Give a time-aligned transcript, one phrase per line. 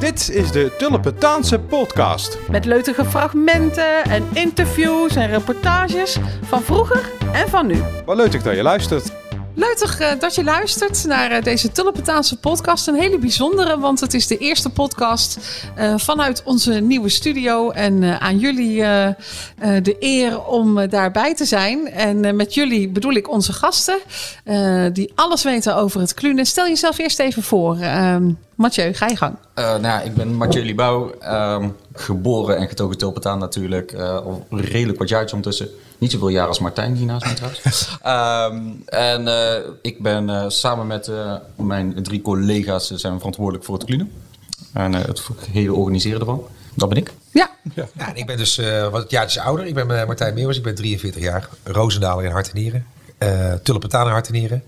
[0.00, 2.38] Dit is de Tulpentaanse podcast.
[2.50, 7.82] Met leutige fragmenten en interviews en reportages van vroeger en van nu.
[8.04, 9.19] Wat leuk dat je luistert.
[9.60, 12.86] Leuk eh, dat je luistert naar uh, deze Tulpentaanse podcast.
[12.86, 15.38] Een hele bijzondere, want het is de eerste podcast
[15.78, 17.70] uh, vanuit onze nieuwe studio.
[17.70, 18.82] En aan jullie
[19.82, 21.90] de eer om daarbij te zijn.
[21.90, 23.98] En met jullie bedoel ik onze gasten,
[24.92, 26.46] die alles weten over het klunen.
[26.46, 27.78] Stel jezelf eerst even voor.
[27.78, 29.34] Ehm, Mathieu, ga je gang.
[29.54, 33.94] nou ja, ik ben Mathieu Libouw, ehm, geboren en getogen Tulpentaan natuurlijk.
[34.50, 35.68] redelijk wat jaartjes ondertussen.
[36.00, 37.88] Niet zoveel jaar als Martijn hier naast mij trouwens.
[38.06, 43.64] um, en uh, ik ben uh, samen met uh, mijn drie collega's zijn we verantwoordelijk
[43.64, 44.12] voor het klunen.
[44.72, 46.46] En het hele organiseren ervan.
[46.74, 47.12] Dat ben ik.
[47.30, 47.50] Ja.
[47.74, 47.88] ja.
[47.98, 49.66] ja en ik ben dus wat jaartjes ouder.
[49.66, 51.48] Ik ben Martijn Meeuwers, ik ben 43 jaar.
[51.64, 52.86] Roosendaler in Hart en Nieren.
[53.62, 54.62] Tulpentaan in Hart en Nieren.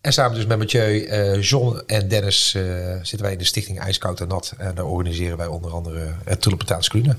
[0.00, 2.62] En samen dus met Mathieu, uh, John en Dennis uh,
[2.96, 4.54] zitten wij in de stichting IJskoud en Nat.
[4.58, 7.18] En daar organiseren wij onder andere het Tulpentaans Klunen.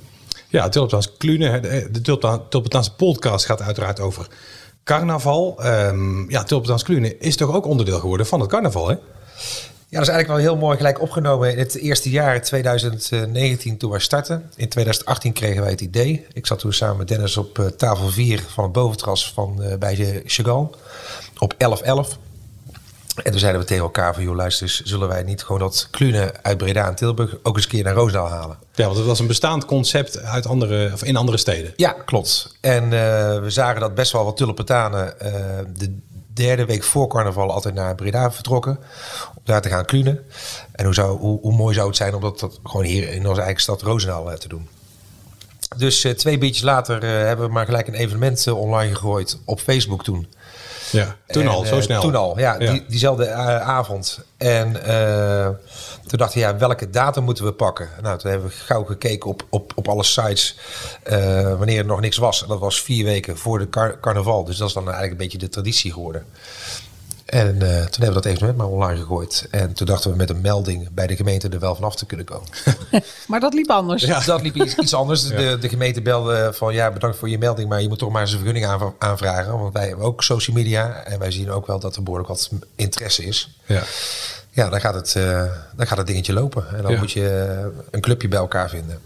[0.52, 1.62] Ja, Tulpentaans Klunen.
[1.94, 2.02] De
[2.50, 4.28] Tulpentaanse podcast gaat uiteraard over
[4.84, 5.66] carnaval.
[5.66, 8.96] Um, ja, Tulpentaans Klunen is toch ook onderdeel geworden van het carnaval, hè?
[9.88, 13.92] Ja, dat is eigenlijk wel heel mooi gelijk opgenomen in het eerste jaar 2019 toen
[13.92, 14.52] wij startten.
[14.56, 16.26] In 2018 kregen wij het idee.
[16.34, 19.76] Ik zat toen samen met Dennis op uh, tafel 4 van het boventras van uh,
[19.76, 20.68] bij Chagall
[21.38, 22.31] op 11-11.
[23.16, 25.88] En toen zeiden we tegen elkaar van, joh luister eens, zullen wij niet gewoon dat
[25.92, 28.58] klunen uit Breda en Tilburg ook eens een keer naar Roosendaal halen?
[28.74, 31.74] Ja, want het was een bestaand concept uit andere, of in andere steden.
[31.76, 32.56] Ja, klopt.
[32.62, 32.90] En uh,
[33.40, 35.32] we zagen dat best wel wat tulpentanen uh,
[35.78, 35.98] de
[36.34, 38.78] derde week voor carnaval altijd naar Breda vertrokken.
[39.36, 40.20] Om daar te gaan klunen.
[40.72, 43.28] En hoe, zou, hoe, hoe mooi zou het zijn om dat, dat gewoon hier in
[43.28, 44.68] onze eigen stad Roosendaal uh, te doen.
[45.78, 50.28] Dus twee biertjes later hebben we maar gelijk een evenement online gegooid op Facebook toen.
[50.92, 52.02] Ja, toen en, al, zo snel.
[52.02, 52.72] Toen al, ja, ja.
[52.72, 54.20] Die, diezelfde uh, avond.
[54.38, 55.46] En uh,
[56.08, 57.90] toen dachten we, ja, welke datum moeten we pakken?
[58.02, 60.58] Nou, toen hebben we gauw gekeken op, op, op alle sites
[61.58, 62.42] wanneer er nog niks was.
[62.42, 64.44] En dat was vier weken voor de car carnaval.
[64.44, 66.26] Dus dat is dan eigenlijk een beetje de traditie geworden.
[67.32, 69.48] En uh, toen hebben we dat evenement maar online gegooid.
[69.52, 72.26] En toen dachten we met een melding bij de gemeente er wel vanaf te kunnen
[72.26, 72.48] komen.
[73.28, 74.04] maar dat liep anders.
[74.04, 75.20] Ja, dat liep iets, iets anders.
[75.32, 75.38] Ja.
[75.38, 78.22] De, de, gemeente belde van ja, bedankt voor je melding, maar je moet toch maar
[78.22, 79.60] eens een vergunning aanvragen.
[79.60, 82.50] Want wij hebben ook social media en wij zien ook wel dat er behoorlijk wat
[82.76, 83.60] interesse is.
[83.66, 83.84] Ja.
[84.50, 85.44] Ja, dan gaat het, uh,
[85.76, 86.66] dan gaat het dingetje lopen.
[86.76, 86.98] En dan ja.
[86.98, 87.58] moet je
[87.92, 89.00] een clubje bij elkaar vinden.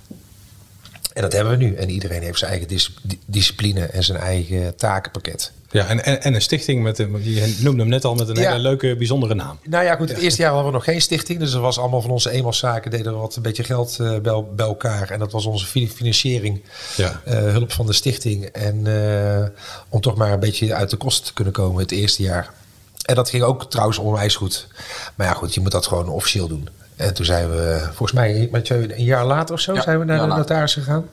[1.13, 1.75] En dat hebben we nu.
[1.75, 2.93] En iedereen heeft zijn eigen dis
[3.25, 5.51] discipline en zijn eigen takenpakket.
[5.75, 8.35] Ja, en, en, en een stichting met, een, je noemde hem net al, met een
[8.35, 8.49] ja.
[8.49, 9.59] hele leuke, bijzondere naam.
[9.63, 11.39] Nou ja, goed, het eerste jaar hadden we nog geen stichting.
[11.39, 14.43] Dus er was allemaal van onze eenmanszaken, deden we wat een beetje geld uh, bij,
[14.55, 15.09] bij, elkaar.
[15.09, 16.63] En dat was onze financiering,
[16.95, 17.21] ja.
[17.27, 18.45] uh, hulp van de stichting.
[18.45, 19.47] En uh,
[19.89, 22.53] om toch maar een beetje uit de kosten te kunnen komen het eerste jaar.
[23.05, 24.67] En dat ging ook trouwens onwijs goed.
[25.15, 26.69] Maar ja, goed, je moet dat gewoon officieel doen.
[26.95, 29.99] En toen zijn we, volgens mij met je een jaar later of zo, Ja, zijn
[29.99, 30.37] we naar de later.
[30.37, 31.05] notaris gegaan.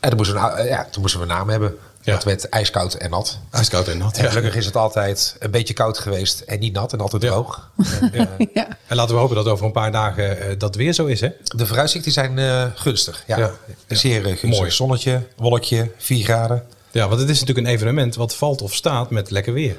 [0.00, 1.74] En toen moesten we, een- ja, toen moesten we een naam hebben.
[2.02, 2.12] Ja.
[2.12, 3.38] Dat werd ijskoud en nat.
[3.50, 4.16] Ijskoud en nat.
[4.16, 4.28] En Ja.
[4.28, 7.28] gelukkig is het altijd een beetje koud geweest en niet nat en altijd Ja.
[7.28, 7.70] droog.
[8.12, 8.68] En, Ja.
[8.86, 11.28] En laten we hopen dat over een paar dagen eh, dat weer zo is, hè?
[11.42, 13.24] de vooruitzichten zijn eh, gunstig.
[13.26, 13.50] Ja, Ja.
[13.88, 14.50] zeer eh, gunstig.
[14.50, 14.70] Mooi.
[14.70, 16.64] Zonnetje, wolkje, 4 graden.
[16.90, 19.76] Ja, want het is natuurlijk een evenement wat valt of staat met lekker weer.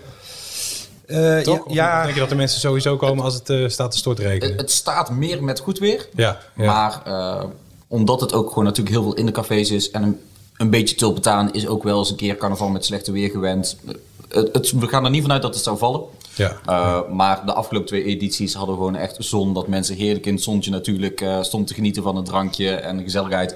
[1.08, 4.50] Eh, ja, Denk je dat de mensen sowieso komen als het eh, staat te stortregenen?
[4.52, 6.08] Het, het staat meer met goed weer.
[6.16, 6.66] ja, ja.
[6.66, 7.44] Maar eh,
[7.88, 10.20] omdat het ook gewoon natuurlijk heel veel in de cafés is en een,
[10.62, 13.78] een beetje tulpentaan is ook wel eens een keer carnaval met slechte weer gewend.
[13.86, 13.94] Eh,
[14.30, 16.02] Het, het- we gaan er niet vanuit dat het zou vallen.
[16.36, 16.58] ja.
[16.70, 19.54] Uh, maar de afgelopen twee edities hadden we gewoon echt zon.
[19.54, 22.98] Dat mensen heerlijk in het zonnetje natuurlijk uh, stonden te genieten van een drankje en
[22.98, 23.56] de gezelligheid.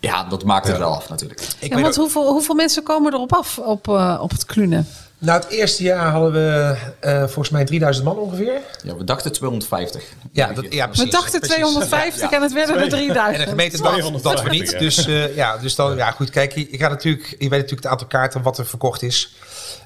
[0.00, 0.82] Ja, dat maakt het Ja.
[0.82, 1.40] wel af natuurlijk.
[1.60, 4.86] ik want ook- hoeveel, hoeveel mensen komen erop af op, eh, op het klunen?
[5.24, 8.60] Nou, het eerste jaar hadden we eh, volgens mij 3000 man ongeveer.
[8.82, 10.04] Ja, we dachten 250.
[10.32, 11.04] Ja, dat, ja precies.
[11.04, 11.56] We dachten precies.
[11.56, 13.44] 250 en het werden er En 3000.
[13.44, 14.78] de gemeente dacht dat we niet.
[14.78, 17.82] Dus uh, ja, dus dan, ja, goed, kijk, je, je gaat natuurlijk, je weet natuurlijk
[17.82, 19.34] het aantal kaarten wat er verkocht is.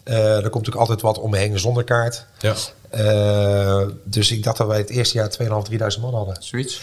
[0.05, 2.27] Uh, er komt natuurlijk altijd wat omheen zonder kaart.
[2.41, 2.55] ja.
[2.97, 5.47] Uh, dus ik dacht dat wij het eerste jaar 2.500,
[5.97, 6.37] 3.000 man hadden.
[6.41, 6.81] Zoiets.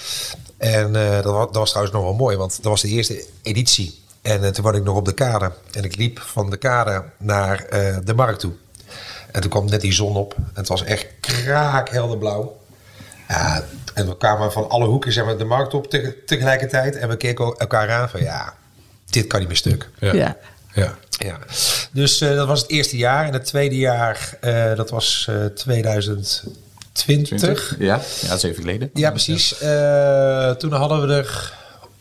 [0.58, 3.26] En uh, dat, was, dat was trouwens nog wel mooi, want dat was de eerste
[3.42, 4.04] editie.
[4.26, 5.52] En uh, toen was ik nog op de kade.
[5.72, 8.54] En ik liep van de kade naar uh, de markt toe.
[9.32, 10.34] En toen kwam net die zon op.
[10.38, 12.62] En het was echt kraakhelder blauw.
[13.28, 13.64] Ja,
[13.94, 16.96] en we kwamen van alle hoeken zeg maar, de markt op te, tegelijkertijd.
[16.96, 18.54] En we keken elkaar aan van ja,
[19.10, 19.90] dit kan niet meer stuk.
[20.00, 20.14] Ja.
[20.14, 20.38] Ja.
[20.74, 20.98] ja.
[21.10, 21.40] Ja,
[21.92, 23.26] dus uh, dat was het eerste jaar.
[23.26, 26.54] En het tweede jaar, uh, dat was uh, 2020.
[26.94, 27.76] 20?
[27.80, 27.86] Ja,
[28.22, 28.90] ja, dat is even geleden.
[28.94, 29.62] Ja, precies.
[29.62, 31.54] Uh, toen hadden we er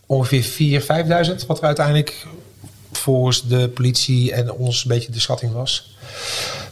[0.06, 0.86] ongeveer 4.000,
[1.40, 2.26] 5.000, wat er uiteindelijk
[2.92, 5.96] volgens de politie en ons een beetje de schatting was.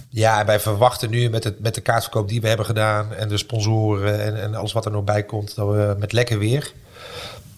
[0.08, 3.36] Ja, wij verwachten nu met, het, met de kaartverkoop die we hebben gedaan en de
[3.36, 6.72] sponsoren en, en alles wat er nog bij komt, dat we met lekker weer,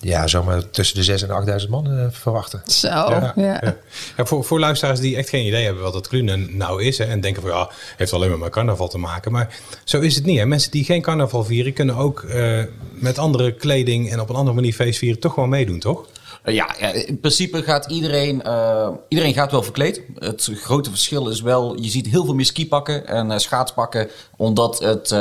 [0.05, 2.63] ja, zomaar tussen de 6 en 8000 man eh, verwachten.
[2.67, 3.33] Zo, ja.
[3.37, 3.77] Ja.
[4.17, 7.05] Ja, voor, voor luisteraars die echt geen idee hebben wat het Klunen nou is hè,
[7.05, 9.33] en denken van ja, heeft alleen maar met carnaval te maken.
[9.33, 10.39] Maar zo is het niet.
[10.39, 10.47] Hè.
[10.47, 12.61] Mensen die geen carnaval vieren kunnen ook eh,
[12.93, 16.07] met andere kleding en op een andere manier feest vieren toch gewoon meedoen, toch?
[16.45, 20.03] Uh, ja, ja, in principe gaat iedereen, uh, iedereen gaat wel verkleed.
[20.19, 24.09] Het grote verschil is wel, je ziet heel veel meer skipakken en uh, schaatspakken.
[24.37, 25.15] Omdat het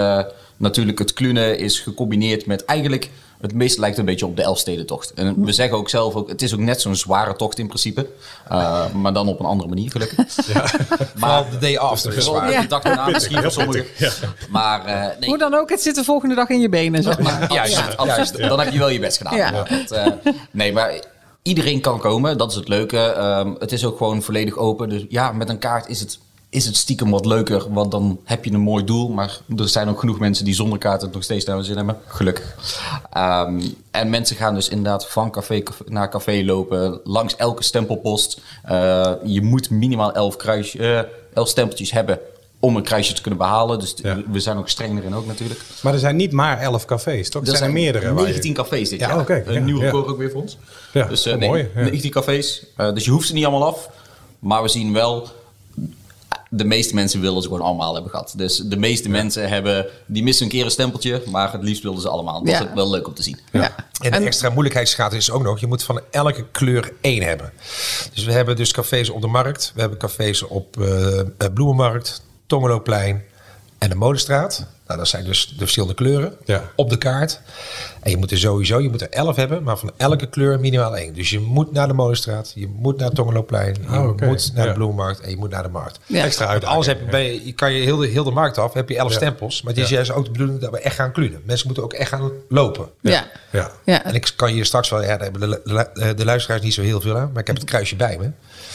[0.58, 3.10] natuurlijk het klunen is gecombineerd met eigenlijk
[3.44, 5.14] het meeste lijkt een beetje op de Elfstedentocht.
[5.14, 8.08] En we zeggen ook zelf, ook, het is ook net zo'n zware tocht in principe.
[8.52, 10.48] Uh, maar dan op een andere manier, gelukkig.
[10.48, 10.66] Ja.
[11.20, 12.52] maar de day after is zwaar.
[12.52, 12.62] Ja.
[12.62, 13.86] De dag daarna misschien voor sommigen.
[13.98, 14.12] Ja.
[14.50, 15.30] Maar, uh, nee.
[15.30, 17.42] Hoe dan ook, het zit de volgende dag in je benen, zeg maar.
[17.42, 18.06] Ja, juist, ja.
[18.06, 18.38] Juist.
[18.38, 19.66] Dan heb je wel je best gedaan.
[19.92, 20.08] Uh,
[20.52, 20.94] nee, maar
[21.42, 22.38] iedereen kan komen.
[22.38, 22.98] Dat is het leuke.
[22.98, 24.90] Um, het is ook gewoon volledig open.
[24.90, 26.20] Dus ja, met een kaart is het
[26.54, 29.10] is het stiekem wat leuker, want dan heb je een mooi doel.
[29.10, 31.98] Maar er zijn ook genoeg mensen die zonder kaart het nog steeds naar zin hebben.
[32.08, 32.56] Gelukkig.
[33.18, 38.42] Um, en mensen gaan dus inderdaad van café naar café lopen, langs elke stempelpost.
[38.70, 41.00] Uh, je moet minimaal elf, kruis, uh,
[41.34, 42.20] elf stempeltjes hebben
[42.60, 43.80] om een kruisje te kunnen behalen.
[43.80, 44.22] Dus ja.
[44.32, 45.60] we zijn ook streng erin ook natuurlijk.
[45.82, 47.42] Maar er zijn niet maar 11 cafés, toch?
[47.42, 48.14] Er, zijn, zijn, meerdere.
[48.14, 48.56] 19 je...
[48.56, 49.20] cafés dit ja, jaar.
[49.20, 49.86] Okay, een ja, nieuwe ja.
[49.86, 50.58] record ook weer voor ons.
[50.94, 51.70] Ja, dus uh, oh, nee, mooi.
[51.76, 51.82] Ja.
[51.82, 52.66] 19 cafés.
[52.76, 53.90] Dus je hoeft ze niet allemaal af.
[54.40, 55.28] Maar we zien wel
[56.56, 58.34] de meeste mensen willen ze gewoon allemaal hebben gehad.
[58.36, 59.14] Dus de meeste ja.
[59.14, 62.44] mensen hebben, die missen een keer een stempeltje, maar het liefst wilden ze allemaal.
[62.44, 62.64] Dat ja.
[62.64, 63.40] is wel leuk om te zien.
[63.52, 63.76] Ja.
[64.02, 67.54] En de extra moeilijkheidsgraad is ook nog, je moet van elke kleur één hebben.
[68.14, 71.22] Dus we hebben dus cafés op de markt, we hebben cafés op uh,
[71.54, 73.24] Bloemenmarkt, Tongeloplein
[73.84, 74.66] en de Modestraat.
[74.88, 76.64] Nou, dat zijn dus de verschillende kleuren ja.
[76.76, 77.40] op de kaart.
[78.02, 80.98] En je moet er sowieso, je moet er elf hebben, maar van elke kleur minimaal
[80.98, 81.14] één.
[81.14, 84.26] Dus je moet naar de Molenstraat, je moet naar het Tongeloplein, je Oh, oké.
[84.26, 84.72] moet naar Ja.
[84.72, 86.00] de Bloemenmarkt en je moet naar de markt.
[86.06, 86.24] Ja.
[86.24, 86.74] Extra uitdaging.
[86.74, 88.98] Alles heb je, bij, je kan je heel de, heel de markt af, heb je
[88.98, 89.16] elf Ja.
[89.16, 89.62] stempels.
[89.62, 89.96] Maar het is Ja.
[89.96, 91.42] juist ook de bedoeling dat we echt gaan klunen.
[91.46, 92.88] Mensen moeten ook echt gaan lopen.
[93.02, 93.26] Ja.
[93.52, 93.72] Ja.
[93.86, 94.04] Ja.
[94.06, 96.82] En ik kan je straks wel, ja, daar hebben de, de, de luisteraars niet zo
[96.82, 98.30] heel veel aan, maar ik heb het kruisje bij me.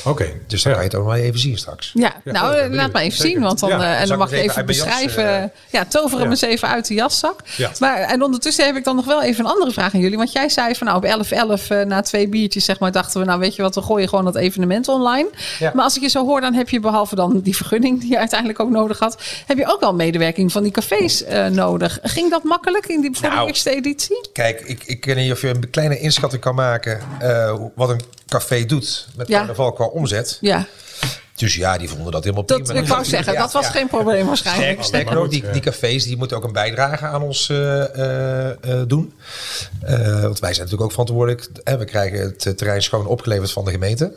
[0.04, 0.26] Oké.
[0.46, 0.78] Dus dan Ja.
[0.78, 1.90] kan je het ook nog wel even zien straks.
[1.94, 2.92] Ja, Ja, nou, bedoel laat ik.
[2.92, 3.32] maar even Zeker.
[3.32, 3.42] zien.
[3.42, 3.76] Want dan, Ja.
[3.80, 5.42] eh, en dan ik mag je het even jas, beschrijven.
[5.42, 7.40] eh, ja, tover hem eens even uit de jaszak.
[7.56, 7.70] Ja.
[7.78, 10.16] Maar, en ondertussen heb ik dan nog wel even een andere vraag aan jullie.
[10.16, 13.26] Want jij zei van nou op 11.11 eh, na twee biertjes zeg maar dachten we
[13.26, 15.28] nou weet je wat we gooien gewoon dat evenement online.
[15.58, 15.70] Ja.
[15.74, 18.18] Maar als ik je zo hoor dan heb je behalve dan die vergunning die je
[18.18, 19.22] uiteindelijk ook nodig had.
[19.46, 21.98] Heb je ook wel medewerking van die cafés eh, nodig.
[22.02, 23.46] Ging dat makkelijk in die, Nou.
[23.48, 24.28] eerste editie?
[24.32, 28.00] Kijk, ik, ik weet niet of je een kleine inschatting kan maken eh, wat een
[28.28, 29.38] café doet met Ja.
[29.38, 30.38] carnaval qua omzet.
[30.40, 30.66] Ja,
[31.36, 32.80] Dus ja, die vonden dat helemaal dat, prima.
[32.80, 33.70] ik wou zeggen, Ja, dat was ja.
[33.70, 34.70] geen probleem waarschijnlijk.
[34.70, 38.48] Sterk, sterker nog, die, die cafés die moeten ook een bijdrage aan ons eh, eh,
[38.50, 39.12] eh, doen.
[39.82, 41.48] Eh, want wij zijn natuurlijk ook verantwoordelijk.
[41.64, 44.16] Eh, we krijgen het eh, terrein schoon opgeleverd van de gemeente.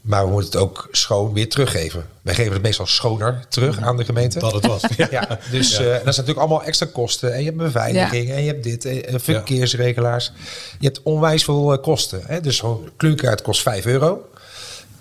[0.00, 2.04] Maar we moeten het ook schoon weer teruggeven.
[2.22, 4.38] Wij geven het meestal schoner terug aan de gemeente.
[4.38, 4.82] Dat het was.
[4.96, 5.08] Ja.
[5.10, 7.32] Ja, dus eh, dat zijn natuurlijk allemaal extra kosten.
[7.32, 10.32] En je hebt beveiliging en je hebt dit, en en verkeersregelaars.
[10.78, 12.20] Je hebt onwijs veel eh, kosten.
[12.26, 12.40] Hè?
[12.40, 14.28] Dus zo'n kluurkaart kost 5 euro.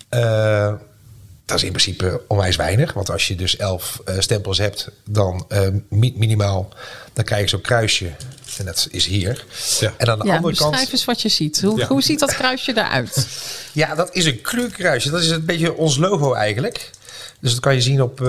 [0.09, 0.73] Eh,
[1.45, 2.93] dat is in principe onwijs weinig.
[2.93, 6.69] Want als je dus 11 eh, stempels hebt, dan eh, mi- minimaal,
[7.13, 8.11] dan krijg je zo'n kruisje.
[8.57, 9.45] En dat is hier.
[9.79, 9.93] Ja.
[9.97, 10.91] En aan de Ja, andere beschrijf kant.
[10.91, 11.61] eens wat je ziet.
[11.61, 11.87] Hoe, Ja.
[11.87, 13.27] hoe ziet dat kruisje eruit?
[13.71, 15.09] Ja, dat is een kluurkruisje.
[15.09, 16.89] Dat is een beetje ons logo eigenlijk.
[17.39, 18.27] Dus dat kan je zien op uh,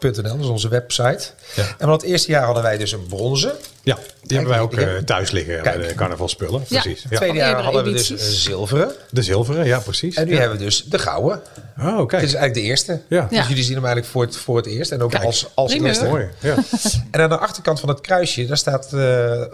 [0.00, 1.30] dat is onze website.
[1.54, 1.62] Ja.
[1.62, 3.52] En van het eerste jaar hadden wij dus een bronzen.
[3.82, 5.78] Ja, die hebben wij ook eh, thuis liggen Kijk.
[5.78, 6.64] bij de carnavalspullen.
[6.68, 6.80] Ja.
[6.80, 7.02] Precies.
[7.02, 7.16] Het Ja.
[7.18, 8.92] tweede jaar hadden we dus een zilveren.
[9.10, 10.16] De zilveren, ja precies.
[10.16, 10.38] En nu ja.
[10.38, 11.40] hebben we dus de gouden.
[11.80, 12.10] Oh, kijk.
[12.10, 13.00] Dit is eigenlijk de eerste.
[13.08, 13.26] Ja.
[13.30, 13.46] Dus Ja.
[13.48, 14.90] jullie zien hem eigenlijk voor het, voor het eerst.
[14.90, 15.24] En ook Kijk.
[15.24, 16.04] als, als eerste.
[16.04, 16.28] Mooi.
[16.40, 16.54] Ja.
[17.10, 19.48] En aan de achterkant van het kruisje, daar staat eh, eh,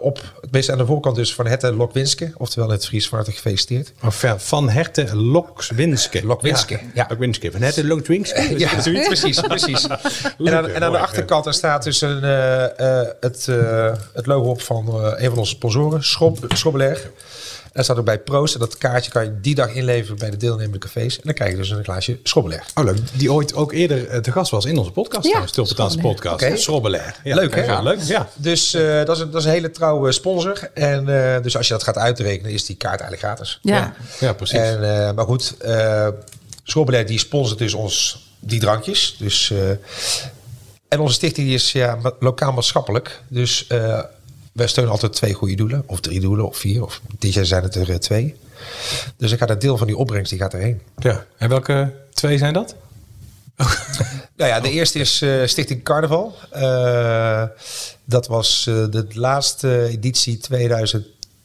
[0.00, 2.32] op, het meest aan de voorkant dus van Hette Lokwinske.
[2.36, 3.92] Oftewel het Fries van harte gefeliciteerd.
[4.04, 6.26] Of ja, Van Herte Lokswinske.
[6.26, 7.06] Lokwinske, ja.
[7.08, 7.50] Lokwinske.
[7.50, 7.60] Van
[8.08, 8.58] Lokswinske.
[8.58, 8.68] Ja,
[9.06, 9.86] precies, precies.
[10.38, 14.26] en aan, en aan de achterkant daar staat dus een, eh, eh, het, eh, het
[14.26, 17.10] logo op van eh, een van onze sponsoren, Schrob, Schrobbelair.
[17.72, 18.54] Daar staat ook bij Proost.
[18.54, 21.16] En dat kaartje kan je die dag inleveren bij de deelnemende cafés.
[21.16, 22.64] En dan krijg je dus een glaasje Schrobbelair.
[22.74, 22.98] Oh, leuk.
[23.12, 25.26] Die ooit ook eerder te gast was in onze podcast.
[25.26, 26.00] Ja, Schrobbelair.
[26.00, 27.20] podcast.
[27.24, 27.64] Ja, Leuk, hè?
[27.64, 28.28] Ja, leuk, ja.
[28.36, 30.70] Dus eh, dat, is een, dat is een hele trouwe sponsor.
[30.74, 33.58] En eh, dus als je dat gaat uitrekenen, is die kaart eigenlijk gratis.
[33.62, 33.94] Ja.
[34.20, 34.58] Ja, precies.
[34.58, 35.54] En, eh, maar goed,
[36.62, 39.16] Schrobbelair die sponsort dus ons die drankjes.
[39.18, 39.70] Dus, eh,
[40.88, 43.22] en onze stichting is ja, lokaal maatschappelijk.
[43.28, 44.00] Dus eh,
[44.52, 45.82] wij steunen altijd twee goede doelen.
[45.86, 46.84] Of drie doelen, of vier.
[46.84, 48.36] Of dit jaar zijn het er eh, twee.
[49.16, 50.80] Dus ik ga dat deel van die opbrengst die gaat erheen.
[50.96, 51.26] ja.
[51.38, 52.74] En welke twee zijn dat?
[54.36, 56.34] Nou ja, de eerste is Stichting Carnaval.
[58.04, 60.38] Dat was de laatste editie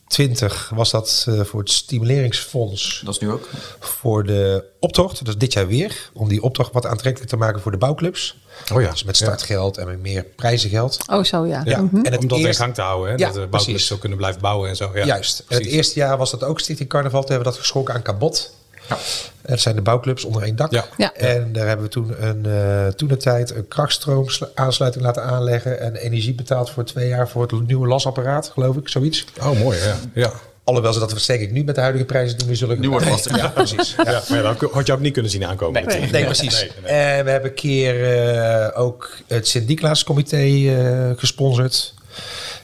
[0.08, 3.50] 2020 was dat eh, voor het stimuleringsfonds Dat is nu ook.
[3.80, 5.20] voor de optocht.
[5.20, 6.10] Dat is dit jaar weer.
[6.14, 8.38] Om die optocht wat aantrekkelijk te maken voor de bouwclubs.
[8.74, 8.90] Oh ja.
[8.92, 10.98] Dus met startgeld en met meer prijzengeld.
[11.12, 11.62] Oh, zo ja.
[11.66, 11.96] Ja, Mhm.
[12.06, 13.12] En het om dat in gang te houden.
[13.12, 13.18] Hè?
[13.18, 13.88] Ja, dat de bouwclubs precies.
[13.88, 14.92] zo kunnen blijven bouwen en zo.
[14.94, 15.44] Ja, Juist.
[15.48, 17.22] En het eerste jaar was dat ook Stichting Carnaval.
[17.22, 18.52] Toen hebben we dat geschonken aan Kabot.
[18.90, 18.98] Ja.
[19.42, 20.72] Er zijn de bouwclubs onder één dak.
[20.72, 20.86] Ja.
[20.98, 21.14] Ja.
[21.14, 25.80] En daar hebben we toen een, eh toen de tijd een krachtstroomaansluiting laten aanleggen.
[25.80, 28.90] En energie betaald voor twee jaar voor het nieuwe lasapparaat, geloof ik.
[28.90, 29.26] Zoiets.
[29.40, 29.78] Oh, mooi.
[29.78, 29.96] Ja.
[30.14, 30.32] Ja.
[30.64, 32.48] Alhoewel ze dat waarschijnlijk nu met de huidige prijzen doen.
[32.48, 32.80] We zullen...
[32.80, 33.38] Nu wordt het lastig.
[33.38, 33.96] Ja, precies.
[33.96, 35.86] Ja, maar ja, dat had je ook niet kunnen zien aankomen.
[35.86, 36.26] Nee.
[36.26, 36.60] precies.
[36.60, 36.92] Nee, nee.
[36.92, 41.94] En we hebben een keer eh, ook het Sint-Nicolaascomité eh, gesponsord.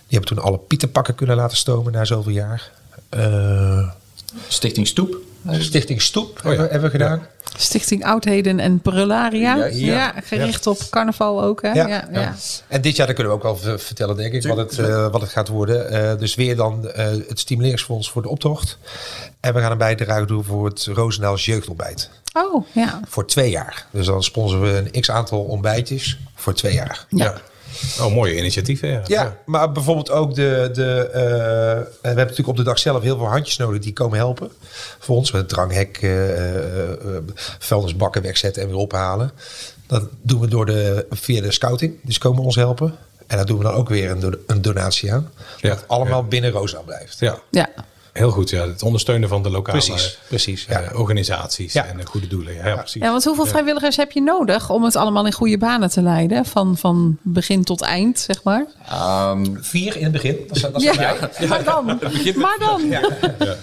[0.08, 2.72] Die hebben toen alle pietenpakken kunnen laten stomen na zoveel jaar.
[3.10, 3.90] Eh,
[4.48, 5.18] Stichting Stoep.
[5.50, 6.50] Stichting Stoep ja.
[6.50, 7.28] hebben, we gedaan.
[7.58, 9.58] Stichting Oudheden en Prularia.
[9.58, 9.80] Juist.
[9.80, 10.14] Ja, Ja.
[10.24, 11.62] gericht op carnaval ook.
[11.62, 11.72] Hè?
[11.72, 11.88] Ja.
[11.88, 12.08] Ja.
[12.12, 12.36] Ja,
[12.68, 15.22] En dit jaar dat kunnen we ook wel vertellen, denk ik, wat het, eh, wat
[15.22, 15.90] het gaat worden.
[15.90, 18.78] Eh, dus weer dan eh, het stimuleringsfonds voor de optocht.
[19.40, 22.10] En we gaan een bijdrage doen voor het Roosendaals jeugdontbijt.
[22.34, 23.00] Oh, ja.
[23.08, 23.86] Voor twee jaar.
[23.92, 27.06] Dus dan sponsoren we een x-aantal ontbijtjes voor twee jaar.
[27.10, 27.34] Ja.
[28.00, 28.90] Oh, mooie initiatieven.
[28.90, 29.02] Ja.
[29.08, 30.70] Ja, maar bijvoorbeeld ook de.
[30.74, 34.18] de eh, we hebben natuurlijk op de dag zelf heel veel handjes nodig die komen
[34.18, 34.52] helpen.
[35.00, 36.98] Voor ons met het dranghek, eh, eh,
[37.60, 39.32] vuilnisbakken wegzetten en weer ophalen.
[39.88, 41.96] Dat doen we door de, via de scouting.
[42.02, 42.96] Dus komen ons helpen.
[43.28, 45.32] En daar doen we dan ook weer een, do- een donatie aan.
[45.62, 46.28] Dat het allemaal ja.
[46.28, 47.20] binnen Rosa blijft.
[47.20, 47.40] Ja.
[47.52, 47.70] Ja.
[48.14, 48.50] Heel goed.
[48.50, 48.68] Ja.
[48.68, 50.66] Het ondersteunen van de lokale Precies, precies.
[50.66, 50.92] eh, Ja.
[50.98, 51.86] organisaties Ja.
[51.86, 52.54] en de goede doelen.
[52.54, 53.02] Ja, ja, precies.
[53.02, 56.46] ja, want hoeveel vrijwilligers heb je nodig om het allemaal in goede banen te leiden?
[56.46, 58.66] Van, van begin tot eind, zeg maar.
[58.90, 60.38] Ehm, Vier in het begin.
[60.48, 61.16] Dat is, dat Ja,
[61.50, 61.86] maar dan.
[62.36, 62.82] Maar dan.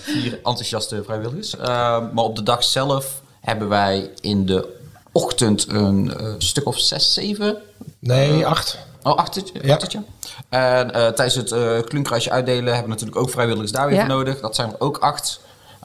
[0.01, 1.57] vier enthousiaste vrijwilligers.
[1.57, 4.67] Ehm, maar op de dag zelf hebben wij in de
[5.13, 7.57] ochtend een eh, stuk of zes, zeven.
[7.99, 8.79] Nee, acht.
[9.03, 9.73] Oh, acht, Ja.
[9.73, 10.03] achtertje.
[10.49, 14.01] En eh, tijdens het eh klunkruisje uitdelen hebben we natuurlijk ook vrijwilligers daar weer Ja.
[14.07, 14.41] voor nodig.
[14.41, 15.41] Dat zijn er ook acht.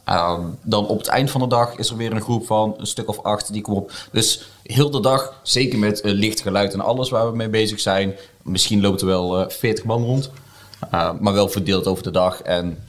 [0.06, 2.88] Ehm, dan op het eind van de dag is er weer een groep van een
[2.88, 3.92] stuk of acht die komen op.
[4.12, 7.80] Dus heel de dag, zeker met eh, licht, geluid en alles waar we mee bezig
[7.80, 8.16] zijn.
[8.42, 10.30] Misschien loopt er wel 40 man rond.
[10.94, 12.42] Uh, maar wel verdeeld over de dag.
[12.42, 12.84] En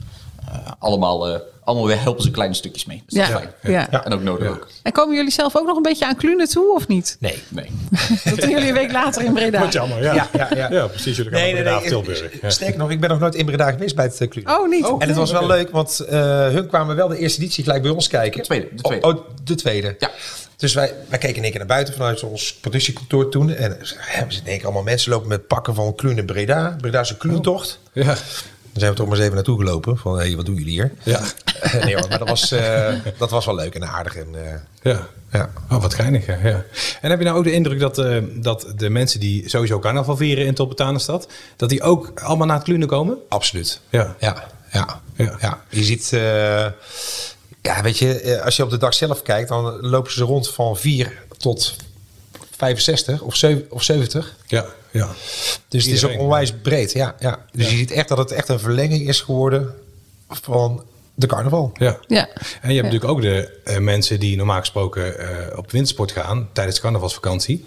[0.49, 1.35] uh, allemaal, uh,
[1.67, 3.03] allemaal weer helpen ze kleine stukjes mee.
[3.07, 3.29] Dus Ja.
[3.31, 3.73] dat is fijn.
[3.73, 3.87] Ja.
[3.91, 4.05] Ja.
[4.05, 4.53] En ook nodig Ja.
[4.53, 4.67] ook.
[4.83, 7.17] En komen jullie zelf ook nog een beetje aan Klunen toe, of niet?
[7.19, 7.43] Nee.
[7.49, 7.65] Nee.
[8.23, 9.59] Dat doen jullie een week later in Breda.
[9.59, 10.13] Wat jammer, ja.
[10.13, 10.71] Ja, ja, ja.
[10.71, 11.17] Ja, precies.
[11.17, 11.89] Jullie gaan Nee, nee, nee, naar nee.
[11.89, 12.41] Tilburg.
[12.41, 12.49] Ja.
[12.49, 14.49] Sterker nog, ik ben nog nooit in Breda geweest bij het uh, Club.
[14.49, 14.85] Oh, niet?
[14.99, 17.91] En het was wel leuk, want eh, hun kwamen wel de eerste editie gelijk bij
[17.91, 18.39] ons kijken.
[18.39, 19.07] De tweede, de tweede.
[19.07, 19.95] Oh, oh, de tweede.
[19.99, 20.11] Ja.
[20.57, 23.49] Dus wij, wij keken in één keer naar buiten vanuit ons productiekantoor toen.
[23.53, 26.25] En hè, we zitten in één keer allemaal mensen lopen met pakken van Kluun in
[26.25, 26.75] Breda.
[26.81, 27.79] Breda's Kluuntocht.
[27.93, 28.15] Ja.
[28.79, 29.97] Zijn we toch maar eens even naartoe gelopen.
[29.97, 30.91] Van, hé, hey, wat doen jullie hier?
[31.03, 31.21] Ja.
[31.83, 34.15] nee hoor, maar dat was, eh, dat was wel leuk en aardig.
[34.15, 35.07] En, eh, Ja.
[35.31, 35.49] ja.
[35.71, 36.37] Oh, wat geinig, ja.
[36.43, 36.63] ja.
[37.01, 40.17] En heb je nou ook de indruk dat, eh, dat de mensen die sowieso carnaval
[40.17, 43.17] vieren in Tolbetanenstad, dat die ook allemaal naar het Klunen komen?
[43.29, 43.81] Absoluut.
[43.89, 44.15] Ja.
[44.19, 45.37] Ja, ja, Ja.
[45.41, 45.61] ja.
[45.69, 46.09] Je ziet,
[47.61, 50.77] ja, weet je, als je op de dag zelf kijkt, dan lopen ze rond van
[50.77, 51.75] 4 tot
[52.57, 54.35] 65 of, 7, of 70.
[54.47, 55.09] Ja, ja.
[55.67, 56.91] Dus het is ook onwijs breed.
[56.91, 57.45] Ja, ja.
[57.51, 57.71] Dus Ja.
[57.71, 59.73] je ziet echt dat het echt een verlenging is geworden
[60.27, 60.83] van
[61.13, 61.71] de carnaval.
[61.77, 61.97] Ja.
[62.07, 62.27] Ja.
[62.61, 66.49] En je hebt natuurlijk ook de eh, mensen die normaal gesproken eh, op wintersport gaan
[66.53, 67.65] tijdens de carnavalsvakantie.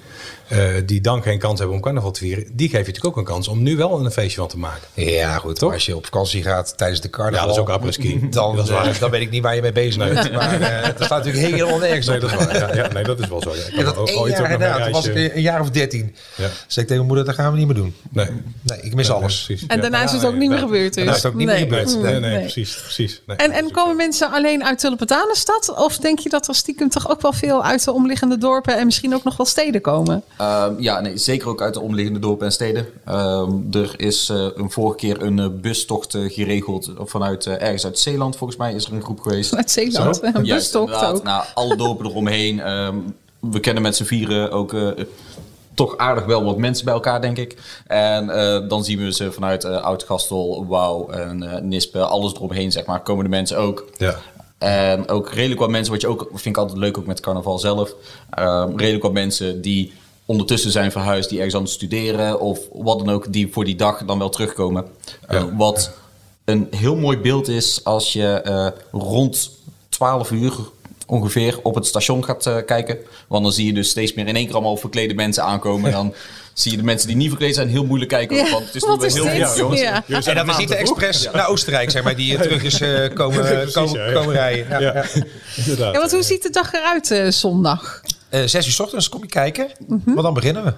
[0.50, 2.45] Eh, die dan geen kans hebben om carnaval te vieren.
[2.52, 4.88] Die geef je natuurlijk ook een kans om nu wel een feestje van te maken.
[4.95, 5.54] Ja, goed.
[5.54, 5.62] Toch?
[5.69, 7.40] maar Als je op vakantie gaat tijdens de carnaval...
[7.40, 8.19] Ja, dat is ook après-ski.
[8.30, 8.87] Dan, Dat is waar.
[8.87, 10.33] eh, dan weet ik niet waar je mee bezig bent.
[10.33, 12.21] Maar eh dat staat natuurlijk helemaal nergens Nee, op.
[12.30, 12.76] dat is waar.
[12.76, 13.50] Ja, ja, nee, dat is wel zo.
[13.54, 14.83] Ja, ik dat één ooit jaar.
[14.83, 16.14] Toen was ik een jaar of dertien.
[16.37, 16.45] Ja.
[16.45, 17.95] Zeg ik tegen mijn moeder, dat gaan we niet meer doen.
[18.11, 18.26] Nee.
[18.62, 19.45] Nee, ik mis Nee, alles.
[19.45, 19.66] precies.
[19.69, 19.83] En Ja.
[19.83, 20.95] daarna is het ook niet meer gebeurd.
[20.95, 20.95] Dus.
[20.95, 21.99] Daarna is het ook niet meer gebeurd.
[22.02, 22.76] Nee, nee, precies.
[22.80, 23.23] precies.
[23.26, 25.75] Nee, En, dat en komen mensen alleen uit Tulpentanenstad?
[25.76, 28.85] Of denk je dat er stiekem toch ook wel veel uit de omliggende dorpen en
[28.85, 30.23] misschien ook nog wel steden komen?
[30.40, 32.87] Ehm, ja, nee, zeker ook uit de omliggende dorpen en steden.
[33.04, 37.99] Ehm, er is eh, een vorige keer een eh, bustocht eh, geregeld vanuit ergens uit
[37.99, 38.37] Zeeland.
[38.37, 39.56] Volgens mij is er een groep geweest.
[39.56, 40.23] Uit Zeeland, Zo?
[40.32, 41.23] een Juist, bustocht ook.
[41.23, 42.61] Nou, alle dorpen eromheen.
[42.61, 42.97] Ehm,
[43.40, 44.88] we kennen met z'n vieren ook eh,
[45.75, 47.56] toch aardig wel wat mensen bij elkaar, denk ik.
[47.87, 52.73] En eh, dan zien we ze vanuit eh Oud-Gastel, Wauw en eh, Nispe, alles eromheen,
[52.73, 53.00] zeg maar.
[53.02, 53.85] Komen de mensen ook.
[53.97, 54.16] Ja.
[54.59, 57.59] En ook redelijk wat mensen, wat je ook, vind ik altijd leuk ook met carnaval
[57.59, 57.94] zelf.
[58.30, 59.92] ehm, redelijk wat mensen die
[60.30, 63.76] ondertussen zijn verhuisd, die ergens aan het studeren of wat dan ook, die voor die
[63.76, 64.84] dag dan wel terugkomen.
[65.28, 65.92] Eh, wat
[66.44, 69.50] een heel mooi beeld is als je eh, rond
[69.88, 70.52] 12 uur
[71.06, 72.99] ongeveer op het station gaat eh, kijken.
[73.28, 75.87] Want dan zie je dus steeds meer in één keer allemaal verklede mensen aankomen.
[75.87, 76.14] En dan
[76.52, 78.37] zie je de mensen die niet verkleed zijn heel moeilijk kijken.
[78.37, 79.80] Ja, want het is is heel veel jongens.
[79.80, 79.94] Ja.
[79.94, 81.00] En dat is niet de maand te vroeg.
[81.02, 82.78] expres naar Oostenrijk, zeg maar, die terug is
[83.14, 84.12] komen, Precies, komen, ja, ja.
[84.12, 84.66] komen rijden.
[84.68, 85.04] Ja, Ja, ja.
[85.56, 85.94] inderdaad.
[85.94, 88.02] Ja, want hoe ziet de dag eruit eh, zondag?
[88.30, 89.68] Eh, zes uur 's ochtends kom je kijken,
[90.04, 90.72] want dan beginnen we.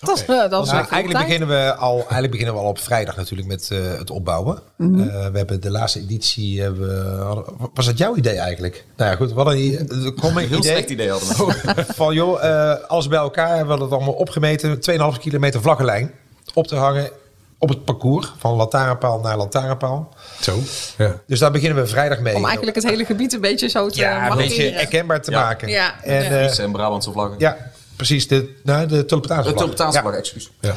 [0.00, 1.24] Dat, is- dat is Nou, eigenlijk, tijd.
[1.26, 4.58] beginnen we al, eigenlijk beginnen we al op vrijdag natuurlijk met eh, het opbouwen.
[4.76, 5.00] Mhm.
[5.00, 6.60] Eh, we hebben de laatste editie.
[6.62, 8.84] Hebben, we- hadden- was dat jouw idee eigenlijk?
[8.96, 9.32] Nou ja, goed.
[9.32, 11.84] Hadden een, een Heel idee slecht idee hadden we.
[11.94, 14.80] van joh, eh, alles bij elkaar hebben we dat allemaal opgemeten.
[14.80, 16.10] 2,5 kilometer vlakke lijn
[16.54, 17.10] op te hangen
[17.58, 20.14] op het parcours van lantaarnpaal naar lantaarnpaal.
[20.40, 20.58] Zo.
[20.98, 21.14] Ja.
[21.26, 22.34] Dus daar beginnen we vrijdag mee.
[22.34, 25.40] Om eigenlijk het hele gebied een beetje zo te ja, een beetje herkenbaar te Ja.
[25.40, 25.68] maken.
[25.68, 26.02] Ja.
[26.02, 26.30] En, Ja.
[26.30, 27.34] eh, en Brabantse vlaggen.
[27.38, 27.56] ja,
[27.96, 28.28] precies.
[28.28, 29.56] De, nou, de Tulpentaanse De.
[29.56, 30.50] Tulpentaanse vlag, excuus.
[30.60, 30.74] Ja.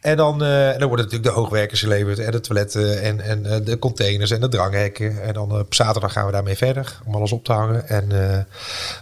[0.00, 3.56] En dan, eh, dan worden natuurlijk de hoogwerkers geleverd en de toiletten en, en eh,
[3.64, 5.22] de containers en de dranghekken.
[5.22, 7.88] En dan op zaterdag gaan we daarmee verder om alles op te hangen.
[7.88, 8.38] En eh,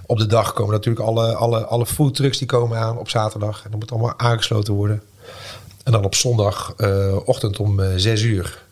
[0.07, 3.64] op de dag komen natuurlijk alle, alle, alle foodtrucks die komen aan op zaterdag.
[3.64, 5.02] En dat moet allemaal aangesloten worden.
[5.84, 8.62] En dan op zondagochtend om eh, zes uur.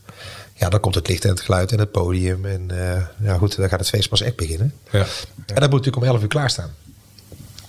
[0.55, 2.45] Ja, dan komt het licht en het geluid en het podium.
[2.47, 4.75] En eh, ja, goed, dan gaat het feest pas echt beginnen.
[4.91, 4.99] Ja.
[5.01, 5.07] En
[5.47, 6.75] dat moet natuurlijk om 11 uur klaarstaan.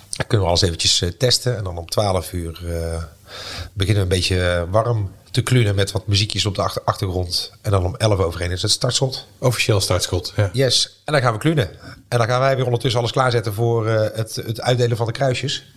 [0.10, 1.58] Dan kunnen we alles eventjes eh, testen.
[1.58, 2.60] En dan om 12 uur
[3.74, 7.52] beginnen we een beetje warm te klunen met wat muziekjes op de achter- achtergrond.
[7.62, 9.28] En dan om 11 over 1 is het startschot.
[9.38, 10.34] Officieel startschot.
[10.36, 10.50] Ja.
[10.54, 11.02] Yes.
[11.06, 11.70] En dan gaan we klunen.
[12.08, 15.71] En dan gaan wij weer ondertussen alles klaarzetten voor het, het uitdelen van de kruisjes.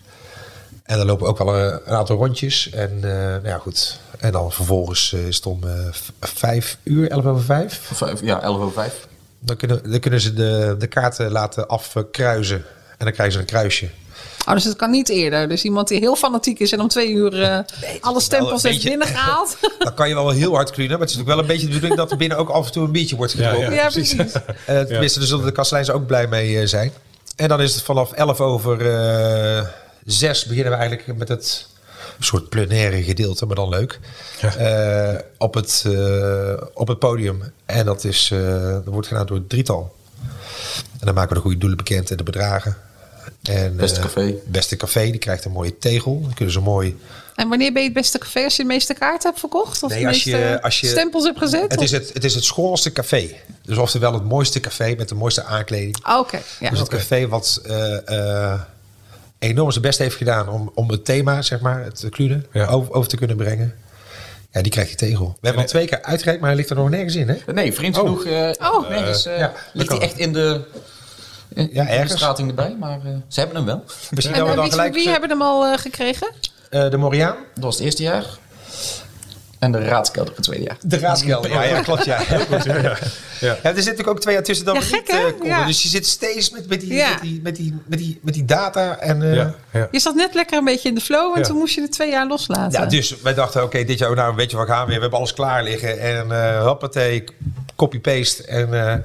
[0.84, 2.70] En dan lopen ook wel een, een aantal rondjes.
[2.70, 3.98] En eh, nou ja, goed.
[4.18, 7.80] En dan vervolgens eh, is het om eh, v- 5 uur, 11 over 5.
[7.92, 9.06] Vijf- Ja, 11 over 5.
[9.38, 12.64] Dan kunnen, dan kunnen ze de, de kaarten laten afkruisen.
[12.98, 13.88] En dan krijgen ze een kruisje.
[14.48, 15.48] Oh, dus het kan niet eerder.
[15.48, 17.58] Dus iemand die heel fanatiek is en om twee uur eh,
[18.00, 19.56] alle stempels heeft beetje- binnengehaald.
[19.78, 20.90] Dan kan je wel heel hard klunen.
[20.92, 22.72] Maar het is natuurlijk wel een beetje de bedoeling dat er binnen ook af en
[22.72, 23.60] toe een biertje wordt gedronken.
[23.60, 23.70] ja.
[23.82, 24.14] ja, precies.
[24.66, 26.92] Eh, tenminste, daar zullen de kasteleins ook blij mee eh, zijn.
[27.36, 29.66] En dan is het vanaf 11 over eh
[30.04, 31.66] 6 beginnen we eigenlijk met het
[32.20, 33.98] soort plenaire gedeelte, maar dan leuk.
[34.40, 37.52] Eh, op, het, eh, op het podium.
[37.66, 39.94] En dat, is, eh, dat wordt gedaan door het drietal.
[41.00, 42.76] En dan maken we de goede doelen bekend en de bedragen.
[43.42, 44.34] En, Beste café.
[44.46, 46.20] Beste café, die krijgt een mooie tegel.
[46.22, 46.96] Dan kunnen ze mooi
[47.34, 49.82] En wanneer ben je het beste café als je de meeste kaarten hebt verkocht?
[49.82, 51.62] Of Nee, de als je- meeste als je- stempels hebt gezet?
[51.70, 53.30] Het Of- is het, het is het schoonste café.
[53.62, 55.96] Dus oftewel het mooiste café met de mooiste aankleding.
[56.02, 56.70] Ah, Oké, ja.
[56.70, 58.08] Dus het café wat eh,
[58.52, 58.60] eh,
[59.44, 62.66] enorm zijn best heeft gedaan om, om het thema, zeg maar, het klunen, Ja.
[62.66, 63.74] over, over te kunnen brengen.
[64.50, 65.26] Ja, die krijgt je tegel.
[65.40, 67.52] We hebben al twee keer uitgereikt, maar hij ligt er nog nergens in, hè?
[67.52, 68.02] Nee, vreemd Oh.
[68.02, 68.24] genoeg.
[68.24, 68.88] eh Oh.
[68.88, 70.60] nergens, eh, ja, ligt dat hij echt in de,
[71.54, 72.12] in, Ja, in de ergens.
[72.20, 73.84] strating erbij, maar eh, ze hebben hem wel.
[74.10, 74.94] Misschien En, dat we dan wie, gelijk...
[74.94, 76.32] wie hebben hem al eh, gekregen?
[76.70, 77.36] eh, de Moriaan?
[77.54, 78.24] Dat was het eerste jaar.
[79.64, 80.76] En de raadskelder het tweede jaar.
[80.82, 82.18] De raadskelder, ja, ja, klopt, ja.
[82.20, 82.74] Heel goed, ja.
[82.74, 82.96] Ja.
[83.40, 85.46] Ja, er zit natuurlijk ook twee jaar tussen dat Ja, we gek, niet eh, konden.
[85.48, 85.66] Ja.
[85.66, 88.44] Dus je zit steeds met, met, die, met, die, met, die, met, die, met die
[88.44, 88.98] data.
[88.98, 89.54] En, eh, Ja.
[89.72, 89.88] Ja.
[89.90, 91.46] Je zat net lekker een beetje in de flow en Ja.
[91.46, 92.80] toen moest je er twee jaar loslaten.
[92.80, 94.94] Ja, dus wij dachten, oké, dit jaar, nou weet je, we gaan weer.
[94.94, 95.98] We hebben alles klaar liggen.
[95.98, 97.24] En eh hoppatee,
[97.76, 98.44] copy-paste.
[98.44, 98.96] En, eh,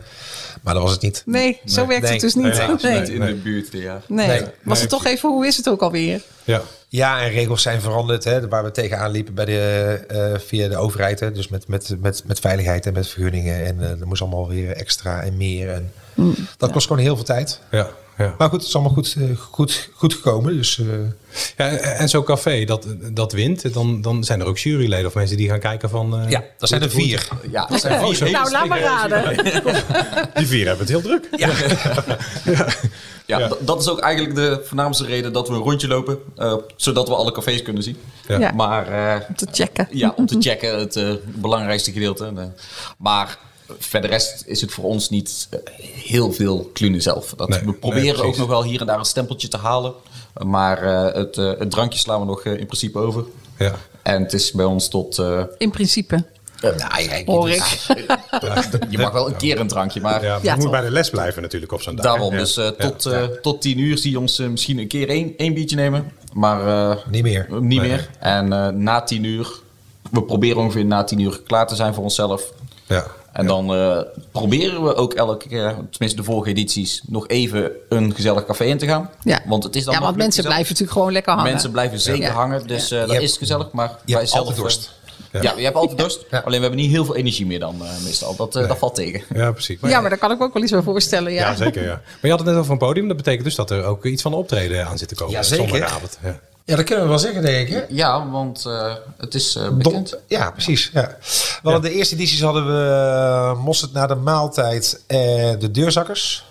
[0.62, 1.24] maar dat was het niet.
[1.26, 2.12] Nee, zo werkt Nee.
[2.12, 2.82] het dus niet.
[2.82, 3.00] Nee.
[3.00, 4.02] Niet in de buurt jaar.
[4.08, 4.42] Nee.
[4.64, 6.22] Was het toch even, hoe is het ook alweer?
[6.44, 6.62] Ja.
[6.92, 8.24] Ja, en regels zijn veranderd.
[8.24, 11.20] Hè, waar we tegenaan liepen bij de, eh, via de overheid.
[11.20, 13.66] Hè, dus met, met, met, met veiligheid en met vergunningen.
[13.66, 15.70] En eh er moest allemaal weer extra en meer.
[15.70, 15.92] En
[16.58, 17.60] dat kost gewoon heel veel tijd.
[17.72, 17.90] Ja.
[18.20, 18.36] Ja.
[18.38, 20.58] Maar goed, het is allemaal goed, eh, goed, goed gekomen.
[20.58, 20.86] Dus eh,
[21.58, 25.38] Ja, en zo'n café dat, dat wint, dan, dan zijn er ook juryleden of mensen
[25.38, 26.20] die gaan kijken van...
[26.22, 27.28] eh, ja, dat zijn er vier.
[27.52, 28.30] Ja, dat zijn Oh, zo.
[28.30, 29.38] Nou, laat maar raden.
[30.34, 31.28] Die vier hebben het heel druk.
[31.36, 31.50] Ja,
[33.26, 33.52] Ja.
[33.60, 36.18] dat is ook eigenlijk de voornaamste reden dat we een rondje lopen.
[36.38, 37.98] eh, zodat we alle cafés kunnen zien.
[38.28, 38.40] Ja.
[38.40, 38.52] Ja.
[38.52, 39.88] Maar eh, Om te checken.
[39.92, 42.52] ja, om te checken, het belangrijkste gedeelte.
[42.98, 43.38] Maar
[43.80, 47.34] verder rest is het voor ons niet eh, heel veel klunen zelf.
[47.38, 49.94] Dat, Nee, we nee, proberen ook nog wel hier en daar een stempeltje te halen.
[50.46, 53.26] Maar eh, het, eh, het drankje slaan we nog in principe over.
[53.58, 53.76] Ja.
[54.04, 55.18] En het is bij ons tot...
[55.18, 56.24] eh, In principe.
[56.62, 57.64] eh, nou, ja, Hoor ik.
[58.90, 60.72] Je mag wel een keer een drankje, maar Ja, Ja, je moet toch.
[60.72, 62.06] bij de les blijven natuurlijk op zo'n dag.
[62.06, 62.34] daarom.
[62.34, 62.40] Ja.
[62.40, 62.90] Dus eh, Ja.
[62.90, 66.12] tot, eh, tot tien uur zie je ons misschien een keer één, één biertje nemen.
[66.34, 67.48] Maar eh, Niet meer.
[67.50, 67.90] niet Nee.
[67.90, 68.10] meer.
[68.20, 69.60] En eh, na tien uur,
[70.12, 72.54] we proberen ongeveer na tien uur klaar te zijn voor onszelf.
[72.86, 73.06] Ja.
[73.34, 74.00] En dan eh,
[74.32, 78.78] proberen we ook elke keer, tenminste de vorige edities, nog even een gezellig café in
[78.78, 79.10] te gaan.
[79.24, 80.46] Ja, Want het is dan ja want makkelijk mensen gezellig.
[80.48, 81.52] blijven natuurlijk gewoon lekker hangen.
[81.52, 82.32] Mensen blijven zeker Ja.
[82.34, 83.72] hangen, dus eh, dat hebt- is gezellig.
[83.72, 84.98] Maar Je wij hebt zelf, altijd eh, dorst.
[85.32, 85.54] Ja.
[85.58, 86.26] je hebt altijd dorst.
[86.32, 86.38] Ja.
[86.38, 88.36] Alleen we hebben niet heel veel energie meer dan eh, meestal.
[88.36, 89.22] Dat, eh, dat valt tegen.
[89.34, 89.78] ja, precies.
[89.82, 91.34] Ja, maar daar kan ik me ook wel iets bij voorstellen.
[91.34, 91.84] Ja, Ja, zeker.
[91.84, 91.90] Ja.
[91.90, 93.08] Maar je had het net over een podium.
[93.08, 95.34] Dat betekent dus dat er ook iets van optreden aan zit te komen.
[95.34, 95.68] Ja, zeker.
[95.70, 96.18] Zondagavond.
[96.24, 96.40] Ja.
[96.70, 97.74] Ja, dat kunnen we wel zeggen, denk ik.
[97.74, 97.82] Hè?
[97.90, 100.18] Ja, want eh, het is eh, Don- bekend.
[100.28, 100.90] ja, precies.
[100.94, 101.18] Ja.
[101.64, 106.46] Hadden de eerste edities hadden we uh, mosterd na de maaltijd en de deurzakkers.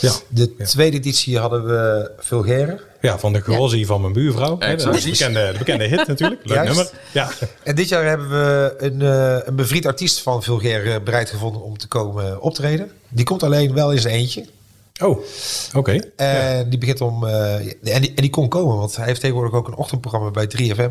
[0.00, 0.12] Ja.
[0.28, 0.64] De Ja.
[0.64, 2.80] tweede editie hadden we vulgaire.
[3.00, 4.56] ja, van de Grozzi van mijn buurvrouw.
[4.58, 4.76] Hè.
[4.76, 6.40] De bekende, de bekende hit natuurlijk.
[6.44, 6.74] Leuk Juist.
[6.74, 6.92] nummer.
[7.12, 7.30] Ja.
[7.62, 11.78] En dit jaar hebben we een, eh, een bevriend artiest van vulgaire bereid gevonden om
[11.78, 12.90] te komen optreden.
[13.08, 14.44] Die komt alleen wel zijn eentje.
[15.02, 15.18] Oh,
[15.74, 16.00] oké.
[16.16, 17.26] En die begint om.
[17.26, 20.46] eh, en, die, en die kon komen, want hij heeft tegenwoordig ook een ochtendprogramma bij
[20.56, 20.90] 3FM.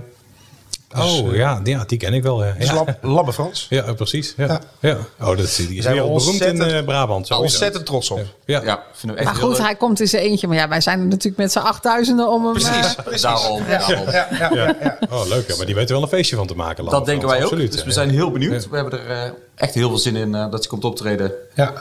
[0.96, 2.44] Dus, oh, eh, ja, ja, die ken ik wel.
[2.44, 3.68] Ja, Lamme Frans.
[3.70, 4.34] ja precies.
[4.38, 4.46] Ja.
[4.48, 4.60] Ja.
[4.80, 4.98] Ja.
[5.20, 7.28] Oh, dat is, die is Zijn we wereldberoemd in eh, Brabant.
[7.28, 7.52] sowieso.
[7.54, 8.22] Ontzettend trots op.
[8.46, 8.62] Ja.
[8.64, 9.66] Ja, vinden we echt Maar goed, leuk.
[9.66, 10.48] hij komt in zijn eentje.
[10.48, 12.54] Maar ja, wij zijn er natuurlijk met z'n achtduizenden om hem...
[12.54, 13.22] Precies, eh, precies.
[13.22, 14.10] Daarom, daarom.
[14.12, 14.98] Ja, ja, ja, ja.
[15.10, 15.48] Oh, leuk.
[15.48, 16.84] Ja, maar die weten wel een feestje van te maken.
[16.84, 17.44] Lamme Dat denken wij ook.
[17.44, 18.64] absoluut, dus we zijn heel benieuwd.
[18.64, 18.70] Ja.
[18.70, 21.32] We hebben er eh, echt heel veel zin in eh, dat hij komt optreden.
[21.56, 21.74] Ja.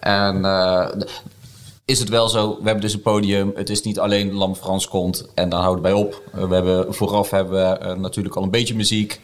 [0.00, 0.86] En eh,
[1.84, 3.52] is het wel zo, we hebben dus een podium.
[3.54, 6.22] Het is niet alleen Lam Frans komt en dan houden wij op.
[6.34, 9.20] Eh, we hebben, vooraf hebben we eh, natuurlijk al een beetje muziek.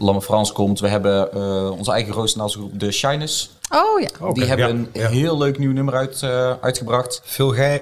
[0.00, 0.80] Lamme Frans komt.
[0.80, 3.50] We hebben eh, onze eigen Roosendaelse groep, de Shyness.
[3.74, 4.08] Oh ja.
[4.20, 5.08] Oké, Die hebben ja, een ja.
[5.08, 7.20] heel leuk nieuw nummer uit, eh, uitgebracht.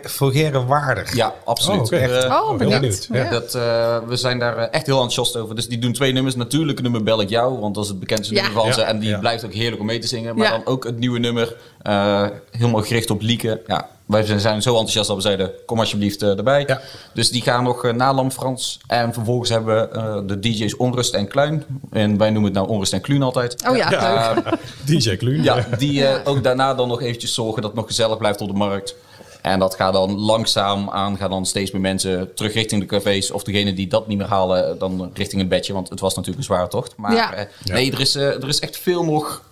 [0.04, 1.14] Vulgaire waardig.
[1.14, 1.92] Ja, absoluut.
[1.92, 2.02] Oh.
[2.02, 3.08] Eh, Oh, heel benieuwd.
[3.12, 3.30] Ja.
[3.30, 5.54] Dat, eh, we zijn daar echt heel enthousiast over.
[5.54, 6.34] Dus die doen twee nummers.
[6.36, 8.42] Natuurlijk een nummer Bel ik jou, want dat is het bekendste Ja.
[8.42, 8.82] nummer van ze.
[8.82, 9.18] En die ja.
[9.18, 10.36] blijft ook heerlijk om mee te zingen.
[10.36, 10.50] Maar Ja.
[10.52, 13.60] dan ook het nieuwe nummer, eh, helemaal gericht op lieken.
[13.66, 16.64] Ja, wij zijn- zijn zo enthousiast dat we zeiden, kom alsjeblieft eh, erbij.
[16.66, 16.80] Ja.
[17.14, 18.78] Dus die gaan nog eh, na Lam Frans.
[18.86, 21.64] En vervolgens hebben we eh, de DJ's Onrust en Kluin.
[21.90, 23.68] En wij noemen het nou Onrust en Kluun altijd.
[23.68, 24.58] Oh ja, leuk.
[25.00, 25.42] DJ Kluun.
[25.42, 28.48] ja, die eh, ook daarna dan nog eventjes zorgen dat het nog gezellig blijft op
[28.48, 28.94] de markt.
[29.42, 33.30] En dat gaat dan langzaam aan, gaan dan steeds meer mensen terug richting de cafés.
[33.30, 35.72] Of degene die dat niet meer halen, dan richting een bedje.
[35.72, 36.96] Want het was natuurlijk een zware tocht.
[36.96, 37.32] Maar Ja.
[37.34, 39.42] eh, nee, er is, er is echt veel nog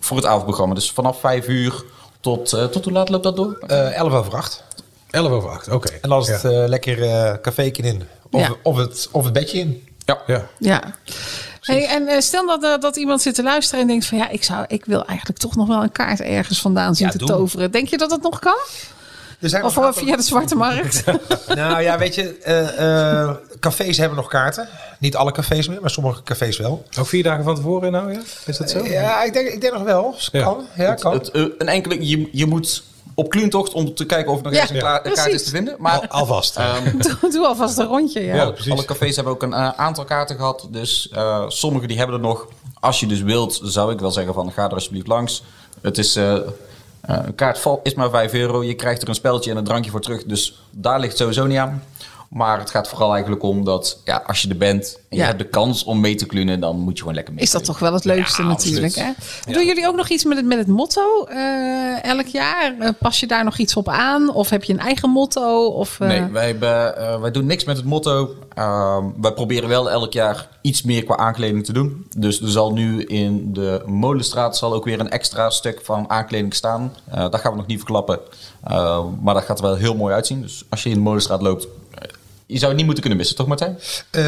[0.00, 0.74] voor het avondprogramma.
[0.74, 1.84] Dus vanaf vijf uur
[2.24, 3.58] tot, eh, tot hoe laat loopt dat door?
[3.66, 4.64] Eh 11 over 8.
[5.10, 5.88] 11 over 8, oké.
[6.02, 6.48] En dan is het Ja.
[6.50, 8.02] eh, lekker eh caféken in.
[8.30, 8.54] Of, Ja.
[8.62, 9.88] of, het, of het bedje in.
[10.04, 10.18] Ja.
[10.26, 10.46] Ja.
[10.58, 10.82] Ja.
[11.60, 14.28] Hey, en eh, stel dat, eh, dat iemand zit te luisteren en denkt van ja,
[14.28, 17.18] ik, zou, ik wil eigenlijk toch nog wel een kaart ergens vandaan zien Ja, te
[17.18, 17.26] doen.
[17.28, 17.70] toveren.
[17.70, 18.58] Denk je dat dat nog kan?
[19.44, 21.04] Er zijn Of eh, via de zwarte markt?
[21.54, 23.30] Nou ja, weet je, eh, eh,
[23.60, 24.68] cafés hebben nog kaarten.
[24.98, 26.84] Niet alle cafés meer, maar sommige cafés wel.
[26.98, 28.20] Ook vier dagen van tevoren nou, ja?
[28.46, 28.84] Is dat zo?
[28.84, 30.14] Ja, ik denk, ik denk nog wel.
[30.32, 30.42] Ja.
[30.42, 30.66] Kan.
[30.76, 31.12] Ja, kan.
[31.12, 32.82] Het, eh, een enkele, je, je moet
[33.14, 35.74] op kluuntocht om te kijken of er nog Ja, ergens een, kaart is te vinden.
[35.78, 36.56] Maar Al, alvast.
[36.56, 38.24] ehm, doe, doe alvast een rondje.
[38.24, 38.34] Ja.
[38.34, 38.50] Ja.
[38.50, 38.72] precies.
[38.72, 40.68] Alle cafés hebben ook een eh, aantal kaarten gehad.
[40.70, 42.46] Dus eh sommige die hebben er nog.
[42.80, 45.42] Als je dus wilt, zou ik wel zeggen van ga er alsjeblieft langs.
[45.80, 46.16] Het is...
[46.16, 46.40] eh, eh,
[47.06, 48.64] een kaart is maar 5 euro.
[48.64, 50.24] Je krijgt er een spelletje en een drankje voor terug.
[50.24, 51.82] Dus daar ligt sowieso niet aan.
[52.30, 55.22] Maar het gaat vooral eigenlijk om dat ja, als je er bent en Ja.
[55.22, 57.42] je hebt de kans om mee te klunen, dan moet je gewoon lekker mee.
[57.42, 58.94] Is dat toch wel het leukste Ja, natuurlijk.
[58.94, 59.10] Hè?
[59.52, 62.74] Doen jullie ook nog iets met het, met het motto eh, elk jaar?
[62.78, 64.34] Eh, pas je daar nog iets op aan?
[64.34, 65.66] Of heb je een eigen motto?
[65.66, 68.34] Of, eh, Nee, wij, hebben, eh, wij doen niks met het motto.
[68.54, 72.06] Ehm, wij proberen wel elk jaar iets meer qua aankleding te doen.
[72.16, 76.54] Dus er zal nu in de Molenstraat zal ook weer een extra stuk van aankleding
[76.54, 76.92] staan.
[77.10, 78.18] Eh, dat gaan we nog niet verklappen.
[78.64, 80.40] Ehm, maar dat gaat er wel heel mooi uitzien.
[80.40, 81.66] Dus als je in de Molenstraat loopt,
[82.54, 83.78] je zou het niet moeten kunnen missen, toch Martijn?
[84.10, 84.22] Eh,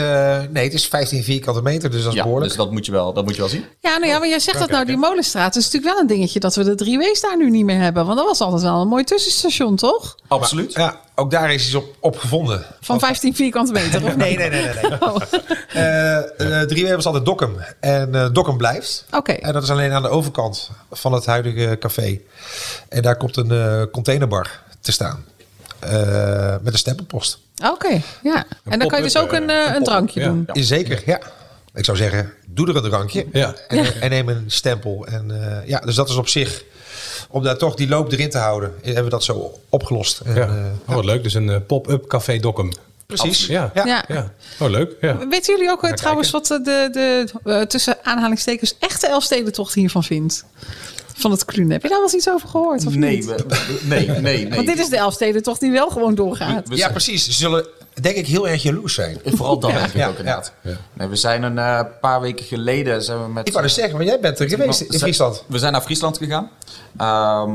[0.50, 2.48] nee, het is 15 vierkante meter, dus dat is Ja, behoorlijk.
[2.48, 3.64] dus dat moet, je wel, dat moet je wel zien.
[3.80, 5.54] Ja, nou ja, maar jij zegt dat nou, die molenstraat.
[5.54, 7.80] Het is natuurlijk wel een dingetje dat we de drie W's daar nu niet meer
[7.80, 8.04] hebben.
[8.06, 10.16] Want dat was altijd wel een mooi tussenstation, toch?
[10.28, 10.72] Absoluut.
[10.72, 12.64] Ja, ook daar is iets op, op gevonden.
[12.80, 14.72] Van 15 vierkante meter, of Nee, nee, nee, nee.
[14.82, 15.00] nee.
[15.08, 15.16] Oh,
[15.72, 17.56] Eh, eh, drie was altijd Dokkum.
[17.80, 19.04] En eh Dokkum blijft.
[19.10, 19.32] Oké.
[19.32, 22.20] En dat is alleen aan de overkant van het huidige café.
[22.88, 25.24] En daar komt een eh, containerbar te staan.
[25.78, 27.38] Eh, met een stempelpost.
[27.72, 28.44] Oké, ja.
[28.64, 30.26] En dan kan je dus ook pop-up, een, eh, eh, een drankje ja.
[30.26, 30.46] doen.
[30.52, 31.20] Zeker, ja.
[31.74, 33.26] Ik zou zeggen, doe er een drankje.
[33.32, 33.54] Ja.
[33.68, 35.06] En, en neem een stempel.
[35.06, 36.62] En, eh, ja, dus dat is op zich,
[37.28, 40.20] om daar toch die loop erin te houden, hebben we dat zo opgelost.
[40.20, 40.46] En, ja.
[40.46, 41.22] eh, Oh, wat leuk.
[41.22, 42.72] Dus een eh, pop-up café Dokkum.
[43.06, 43.46] precies.
[43.46, 43.70] Ja.
[43.74, 43.84] Ja.
[43.86, 44.04] Ja.
[44.08, 44.32] Ja.
[44.58, 44.96] Oh, leuk.
[45.00, 45.28] Ja.
[45.28, 50.04] Weten jullie ook eh, trouwens wat eh, de, de eh, tussen aanhalingstekens echte Elfstedentocht hiervan
[50.04, 50.44] vindt?
[51.18, 51.70] Van het Kluun.
[51.70, 52.86] Heb je daar wel eens iets over gehoord?
[52.86, 53.24] Of Nee, niet?
[53.24, 54.48] we- we- nee, nee, nee.
[54.54, 56.68] Want dit is de Elfstedentocht die wel gewoon doorgaat.
[56.68, 57.24] We Ja, precies.
[57.24, 57.66] Ze zullen
[58.00, 59.18] denk ik heel erg jaloers zijn.
[59.24, 60.52] Vooral dat Ja, ook inderdaad.
[60.92, 63.46] Nee, we zijn een eh, paar weken geleden zijn we met...
[63.46, 65.44] Ik wou dus zeggen, maar jij bent er geweest in Friesland.
[65.46, 66.50] We zijn naar Friesland gegaan.
[66.96, 67.50] Ehm,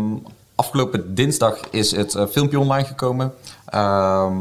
[0.56, 3.34] afgelopen dinsdag is het eh, filmpje online gekomen.
[3.66, 4.38] Ehm,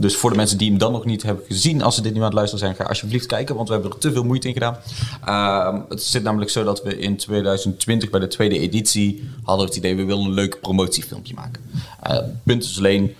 [0.00, 2.18] dus voor de mensen die hem dan nog niet hebben gezien, als ze dit nu
[2.18, 4.52] aan het luisteren zijn, ga alsjeblieft kijken, want we hebben er te veel moeite in
[4.52, 4.76] gedaan.
[5.24, 9.76] Ehm, het zit namelijk zo dat we in 2020 bij de tweede editie hadden het
[9.76, 11.62] idee, we willen een leuk promotiefilmpje maken.
[12.02, 13.14] Eh, Het punt is alleen,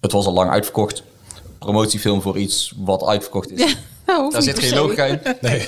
[0.00, 1.02] het was al lang uitverkocht.
[1.58, 3.58] Promotiefilm voor iets wat uitverkocht is.
[3.58, 3.74] Ja,
[4.06, 5.20] nou, Daar zit geen logica in.
[5.40, 5.66] Nee.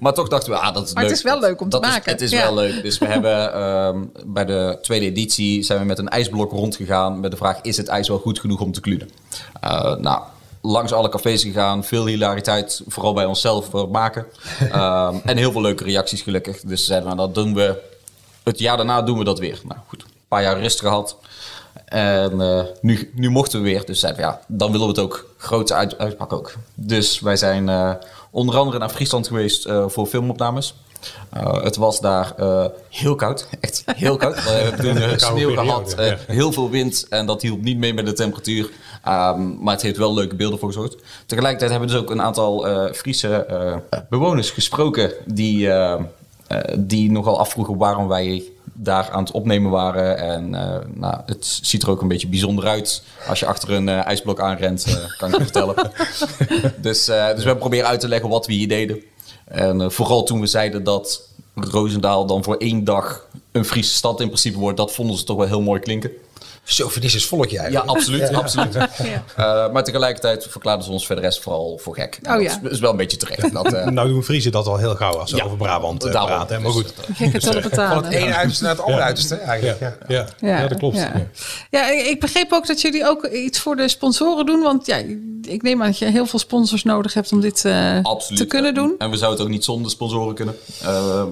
[0.00, 1.10] Maar toch dachten we, ah, dat is Maar leuk.
[1.12, 2.12] het is wel leuk om te is- maken.
[2.12, 2.42] het is Ja.
[2.42, 2.82] wel leuk.
[2.82, 7.30] Dus we hebben ehm, bij de tweede editie zijn we met een ijsblok rondgegaan met
[7.30, 9.10] de vraag: is het ijs wel goed genoeg om te klunen?
[9.60, 10.22] Eh, nou,
[10.62, 14.26] langs alle cafés gegaan, veel hilariteit, vooral bij onszelf voor het maken.
[14.70, 16.60] Ehm, en heel veel leuke reacties gelukkig.
[16.60, 17.74] Dus zeiden we, nou, dat doen we.
[18.42, 19.60] Het jaar daarna doen we dat weer.
[19.64, 21.16] Nou goed, een paar jaar rust gehad.
[21.84, 23.84] En eh, nu, nu mochten we weer.
[23.86, 26.52] Dus zeiden we, ja, dan willen we het ook groot uit, uitpakken ook.
[26.74, 27.90] Dus wij zijn eh,
[28.30, 30.74] onder andere naar Friesland geweest eh, voor filmopnames.
[31.36, 34.44] Uh, het was daar uh, heel koud, echt heel koud.
[34.44, 38.06] We hebben toen uh, sneeuw gehad, heel veel wind en dat hielp niet mee met
[38.06, 38.64] de temperatuur.
[39.08, 40.96] Um, maar het heeft wel leuke beelden voor gezorgd.
[41.26, 43.46] Tegelijkertijd hebben we dus ook een aantal Friese
[44.08, 45.70] bewoners gesproken die,
[46.78, 48.44] die nogal afvroegen waarom wij
[48.80, 50.18] daar aan het opnemen waren.
[50.18, 50.50] En
[50.94, 54.86] nou, het ziet er ook een beetje bijzonder uit als je achter een ijsblok aanrent,
[55.18, 55.74] kan ik je vertellen.
[56.76, 59.02] dus, dus we proberen uit te leggen wat we hier deden.
[59.48, 64.20] En uh, vooral toen we zeiden dat Roosendaal dan voor één dag een Friese stad
[64.20, 66.10] in principe wordt, dat vonden ze toch wel heel mooi klinken.
[66.70, 67.90] Chauvinistisch volkje eigenlijk.
[67.90, 68.34] Ja, absoluut.
[68.34, 68.74] absoluut.
[68.74, 69.24] Ja.
[69.66, 72.18] Uh, maar tegelijkertijd verklaarden ze ons verder rest vooral voor gek.
[72.22, 72.58] Nou, oh, ja.
[72.62, 73.52] dat is, wel een beetje terecht.
[73.52, 73.86] Dat, uh...
[73.86, 76.62] nou doen Friese dat al heel gauw als ze ja, over Brabant uh, praten.
[76.62, 76.94] Maar goed.
[77.12, 77.94] Gekke betalen.
[77.94, 79.80] Van het ene uiterste naar het andere uiterste eigenlijk.
[79.80, 80.26] Ja, ja.
[80.40, 80.66] ja.
[80.66, 81.06] dat klopt.
[81.70, 81.90] Ja.
[81.90, 84.62] ik begreep ook dat jullie ook iets voor de sponsoren doen.
[84.62, 84.96] Want ja,
[85.42, 88.94] ik neem aan dat je heel veel sponsors nodig hebt om dit te kunnen doen.
[88.98, 90.54] En we zouden het ook niet zonder sponsoren kunnen.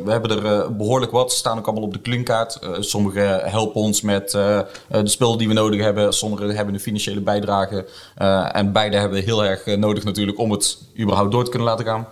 [0.04, 1.32] we hebben er behoorlijk wat.
[1.32, 2.58] Ze staan ook allemaal op de klinkaart.
[2.78, 6.12] Sommigen helpen ons met de spullen die we nodig hebben.
[6.12, 7.86] Sommigen hebben een financiële bijdrage.
[8.18, 11.50] Uh, en beide hebben we heel erg eh, nodig natuurlijk om het überhaupt door te
[11.50, 12.06] kunnen laten gaan.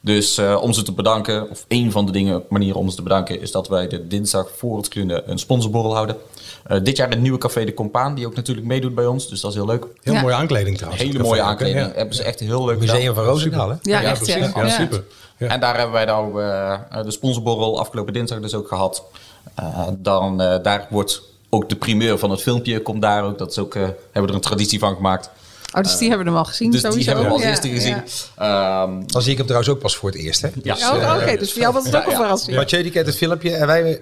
[0.00, 3.02] Dus uh, om ze te bedanken, of een van de dingen, manieren om ze te
[3.02, 6.16] bedanken, is dat wij de dinsdag voor het klunen een sponsorborrel houden.
[6.70, 9.28] Uh, dit jaar de nieuwe Café de Compaan, die ook natuurlijk meedoet bij ons.
[9.28, 9.86] Dus dat is heel leuk.
[10.02, 11.02] Heel mooie aankleding trouwens.
[11.02, 11.86] Hele mooie aankleding.
[11.86, 11.92] Ja.
[11.94, 13.76] Hebben ze echt heel leuk Museum van Roosendaal, hè?
[13.82, 14.52] Ja, ja, echt, precies.
[14.54, 14.68] Ja.
[14.68, 15.04] super.
[15.38, 19.04] En daar hebben wij nou uh, de sponsorborrel afgelopen dinsdag dus ook gehad.
[19.98, 21.22] dan, daar wordt
[21.56, 23.38] ook de primeur van het filmpje komt daar ook.
[23.38, 25.30] Dat is ook, uh, hebben we er een traditie van gemaakt.
[25.74, 26.98] Oh, dus die hebben we hem al gezien dus sowieso?
[26.98, 28.02] die hebben we als eerste gezien.
[28.36, 28.82] Ja.
[28.82, 30.42] Um, dan zie ik hem trouwens ook pas voor het eerst.
[30.42, 30.48] Hè?
[30.62, 30.74] Ja.
[30.74, 32.56] Dus, oh, Oké, okay, dus voor jou was het ook een verrassing.
[32.56, 34.00] Mathieu die kent het filmpje en wij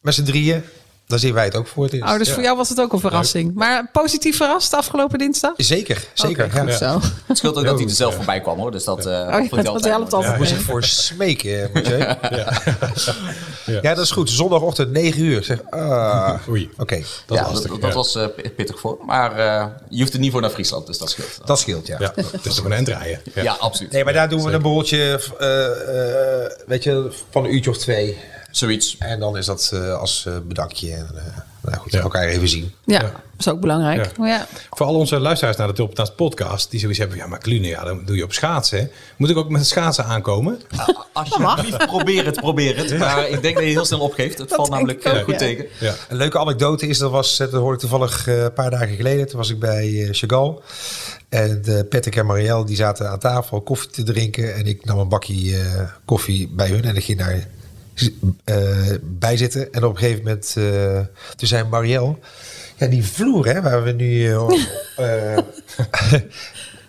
[0.00, 0.64] met z'n drieën
[1.10, 2.12] dan zien wij het ook voor het eerst.
[2.12, 3.54] Oh, dus voor jou was het ook een verrassing.
[3.54, 5.52] Maar positief verrast afgelopen dinsdag?
[5.56, 6.44] Zeker, zeker.
[6.44, 6.76] Okay, ja.
[6.76, 7.00] Zo.
[7.26, 8.70] Het scheelt ook dat hij er zelf voorbij kwam hoor.
[8.70, 10.38] Dus dat, uh, oh, ja, dat helpt altijd.
[10.38, 11.96] Moest ik voor smeken, moet je.
[11.96, 12.60] ja.
[13.82, 14.30] ja, dat is goed.
[14.30, 15.44] Zondagochtend 9 uur.
[15.44, 16.70] Zeg, ah, Oei.
[16.76, 17.02] Oké.
[17.26, 18.98] Dat, ja, was, dat, dat was uh, pittig voor.
[19.06, 21.40] Maar uh, je hoeft er niet voor naar Friesland, dus dat scheelt.
[21.44, 21.96] Dat scheelt, ja.
[22.00, 23.20] ja dat is toch een endrijden.
[23.34, 23.42] Ja.
[23.42, 23.92] ja, absoluut.
[23.92, 24.56] Nee, maar daar doen we Zeker.
[24.56, 25.20] een borreltje,
[26.66, 28.18] weet je, van een uurtje of twee.
[28.50, 28.96] Zoiets.
[28.98, 30.92] En dan is dat als bedankje.
[30.92, 31.08] En,
[31.62, 32.00] nou goed, ja.
[32.00, 32.72] elkaar even zien.
[32.84, 34.10] Ja, dat is ook belangrijk.
[34.16, 34.26] Ja.
[34.26, 34.46] ja.
[34.70, 37.84] Voor al onze luisteraars naar de Tulpentaans podcast, die zoiets hebben, ja, maar Klune, ja,
[37.84, 38.90] dan doe je op schaatsen.
[39.16, 40.60] Moet ik ook met schaatsen aankomen?
[40.70, 42.98] Ja, alsjeblieft, probeer het, probeer het.
[42.98, 44.38] Maar ik denk dat je heel snel opgeeft.
[44.38, 45.66] Het dat valt namelijk ook, goed tegen.
[45.80, 45.94] Ja.
[46.08, 49.26] Een leuke anekdote is, dat was, dat hoorde ik toevallig een paar dagen geleden.
[49.26, 50.58] Toen was ik bij Chagall.
[51.28, 54.54] En uh, Patrick en Marielle die zaten aan tafel koffie te drinken.
[54.54, 57.46] En ik nam een bakje uh, koffie bij hun en ik ging naar
[59.02, 59.72] bij zitten.
[59.72, 61.00] En op een gegeven moment, uh,
[61.36, 62.16] toen zei Marielle,
[62.76, 64.48] ja, die vloer hè, waar we nu uh,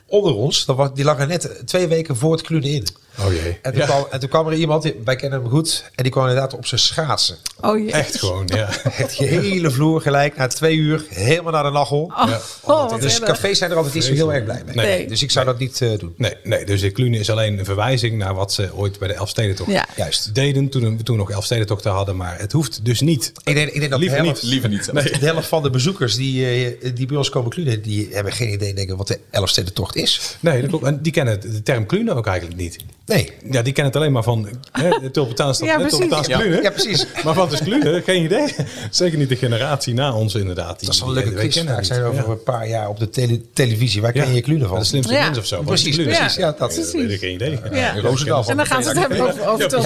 [0.08, 2.88] onder ons, dat was, die lag er net twee weken voor het klunen in.
[3.19, 3.60] Oh jee.
[3.62, 3.86] En toen, ja.
[3.86, 6.65] kwam, en toen kwam er iemand, wij kennen hem goed, en die kwam inderdaad op
[6.65, 7.38] zijn schaatsen.
[7.62, 7.91] Oh jee.
[7.91, 8.69] Echt gewoon, ja.
[8.91, 12.12] Het hele vloer gelijk, na twee uur, helemaal naar de nachel.
[12.17, 12.39] Oh, ja.
[12.62, 14.76] oh, dus cafés zijn er altijd niet zo heel erg blij mee.
[14.76, 15.08] Nee.
[15.08, 15.54] Dus ik zou nee.
[15.54, 16.13] dat niet uh, doen.
[16.17, 19.13] Nee, nee, dus de Klunen is alleen een verwijzing naar wat ze ooit bij de
[19.13, 19.86] Elfstedentocht ja.
[19.95, 20.36] Juist.
[20.36, 20.69] deden.
[20.69, 23.32] Toen we toen nog Elfstedentochten hadden, maar het hoeft dus niet.
[23.43, 24.52] Ik denk, ik denk dat liever de helft, niet.
[24.52, 24.91] Liever niet.
[24.91, 25.19] Nee.
[25.19, 28.54] De helft van de bezoekers die, uh, die bij ons komen klunen, die hebben geen
[28.54, 30.38] idee denken wat de Elfstedentocht is.
[30.39, 30.86] Nee, dat klopt.
[30.86, 32.78] En die kennen de term klunen ook eigenlijk niet.
[33.12, 33.32] Nee.
[33.52, 36.69] Ja, die kennen het alleen maar van hè, de Tulpentaans ja, Tulpentaans ja.
[36.71, 37.06] Precies.
[37.24, 38.04] Maar wat is Klunen?
[38.04, 38.56] Geen idee.
[38.91, 40.80] Zeker niet de generatie na ons inderdaad.
[40.80, 44.02] Die, dat is een leuke quizvraag zijn over een paar jaar op de tele televisie.
[44.02, 44.80] Waar ken je Klunen van?
[44.80, 45.26] De slimste Ja.
[45.26, 45.62] mens of zo.
[45.62, 46.36] Precies, precies.
[46.36, 46.91] Ja, dat Precies.
[46.91, 47.60] weet ik geen idee.
[47.71, 48.00] Ja.
[48.00, 48.43] Roosendaal.
[48.47, 49.82] En dan gaan ze het hebben over, over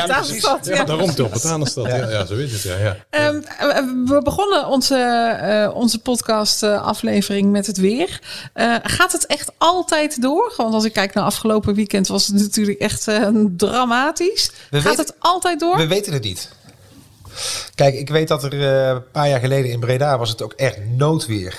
[0.75, 1.85] Ja, daarom Tulpentanenstad.
[1.85, 2.09] Ja.
[2.09, 2.61] Ja, zo is het.
[2.61, 2.97] Ja, ja.
[3.09, 3.39] Ehm,
[4.05, 8.19] we begonnen onze, eh, onze podcast eh, aflevering met het weer.
[8.53, 10.53] Eh, gaat het echt altijd door?
[10.57, 14.51] Want als ik kijk naar afgelopen weekend was het natuurlijk echt eh, dramatisch.
[14.69, 15.77] We gaat weten- het altijd door?
[15.77, 16.49] We weten het niet.
[17.75, 20.53] Kijk, ik weet dat er eh, een paar jaar geleden in Breda was het ook
[20.53, 21.57] echt noodweer.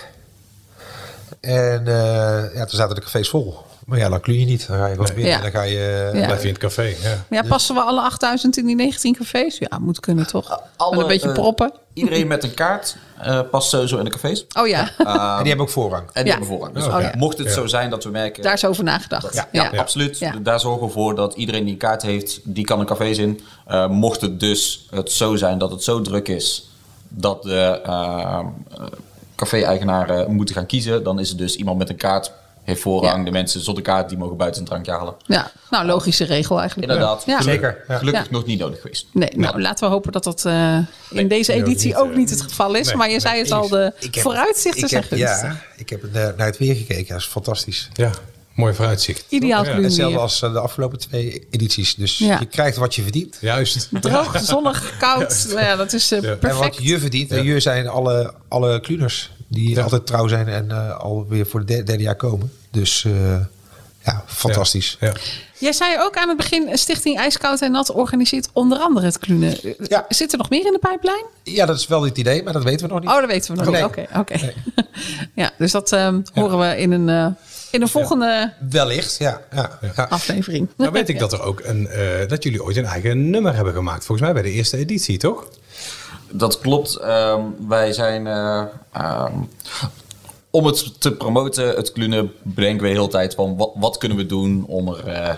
[1.41, 3.57] En eh, ja, toen zaten de cafés vol.
[3.87, 4.67] Maar ja, dan kun je niet.
[4.67, 5.37] Dan ga je gewoon binnen Ja.
[5.37, 6.11] en dan ga je...
[6.15, 6.25] Ja.
[6.27, 6.83] Blijf je in het café.
[7.03, 7.25] Ja.
[7.31, 9.59] Ja, passen we alle 8000 in die 19 cafés?
[9.59, 10.61] Ja, moet kunnen toch?
[10.77, 11.73] Alle, Met een beetje proppen.
[11.97, 14.47] Iedereen met een kaart eh, past sowieso in de cafés.
[14.59, 16.03] Oh ja, En die hebben ook voorrang.
[16.07, 16.31] En die Ja.
[16.31, 16.75] hebben voorrang.
[16.75, 17.13] Dus Oh, ja.
[17.19, 17.53] mocht het Ja.
[17.53, 18.43] zo zijn dat we merken...
[18.43, 19.35] daar is over nagedacht.
[19.35, 20.19] Ja, Ja, ja, absoluut.
[20.19, 20.35] Ja.
[20.43, 23.41] Daar zorgen we voor dat iedereen die een kaart heeft, die kan een cafés in.
[23.67, 26.71] Eh, mocht het dus het zo zijn dat het zo druk is
[27.09, 28.41] dat de eh, eh,
[29.37, 32.33] café-eigenaren moeten gaan kiezen, dan is het dus iemand met een kaart
[32.67, 33.19] heeft voorrang.
[33.19, 33.25] Ja.
[33.25, 35.15] De mensen zonder kaart die mogen buiten een drankje halen.
[35.27, 36.91] Ja, nou logische regel eigenlijk.
[36.93, 37.23] Inderdaad.
[37.27, 37.43] Ja.
[37.43, 37.85] Zeker.
[37.89, 37.99] Ja.
[37.99, 38.31] Gelukkig Ja.
[38.31, 39.07] nog niet nodig geweest.
[39.13, 40.79] Nee, nou laten we hopen dat dat eh,
[41.11, 42.87] in deze nee, ook editie niet, ook eh, niet het geval is.
[42.87, 45.43] nee, maar je zei het al, de heb- vooruitzichten ik zijn heb, gunstig.
[45.43, 47.09] Ja, ik heb naar, naar het weer gekeken.
[47.09, 47.89] Dat is fantastisch.
[47.93, 48.11] Ja.
[48.55, 49.25] Mooi vooruitzicht.
[49.29, 49.65] Ideaal Ja.
[49.71, 51.95] klunen Hetzelfde als eh, de afgelopen twee edities.
[51.95, 52.39] Dus Ja.
[52.39, 53.39] je krijgt wat je verdient.
[53.41, 53.89] Juist.
[54.01, 55.47] Droog, zonnig, koud.
[55.49, 56.17] Nou ja, dat is Ja.
[56.17, 56.45] En perfect.
[56.45, 59.83] En wat je verdient, en je zijn alle, alle kluners die Ja.
[59.83, 62.53] altijd trouw zijn en eh, alweer voor het derde, derde jaar komen.
[62.71, 63.37] Dus eh,
[64.05, 64.97] ja, fantastisch.
[65.01, 65.13] Ja.
[65.59, 69.57] Jij zei ook aan het begin, Stichting IJskoud en Nat organiseert onder andere het klunen.
[69.83, 70.05] Ja.
[70.09, 71.25] Zit er nog meer in de pijplijn?
[71.43, 73.11] Ja, dat is wel het idee, maar dat weten we nog niet.
[73.11, 73.83] Oh, dat weten we nog Nee.
[73.83, 73.91] niet.
[73.91, 74.53] Oké, oké.
[75.43, 77.27] ja, dus dat ehm, horen we in een, eh,
[77.71, 79.41] in een volgende Wellicht, ja.
[79.55, 80.05] ja, ja.
[80.19, 80.69] aflevering.
[80.77, 83.75] Nou weet ik dat er ook een, eh, dat jullie ooit een eigen nummer hebben
[83.75, 84.05] gemaakt.
[84.05, 85.49] Volgens mij bij de eerste editie, toch?
[86.31, 86.97] Dat klopt.
[86.97, 88.27] Ehm, wij zijn.
[88.27, 88.63] eh,
[88.93, 89.33] ehm,
[90.51, 94.17] om het te promoten, het klunen, bedenken we de hele tijd van wat, wat kunnen
[94.19, 95.29] we doen om, er, eh,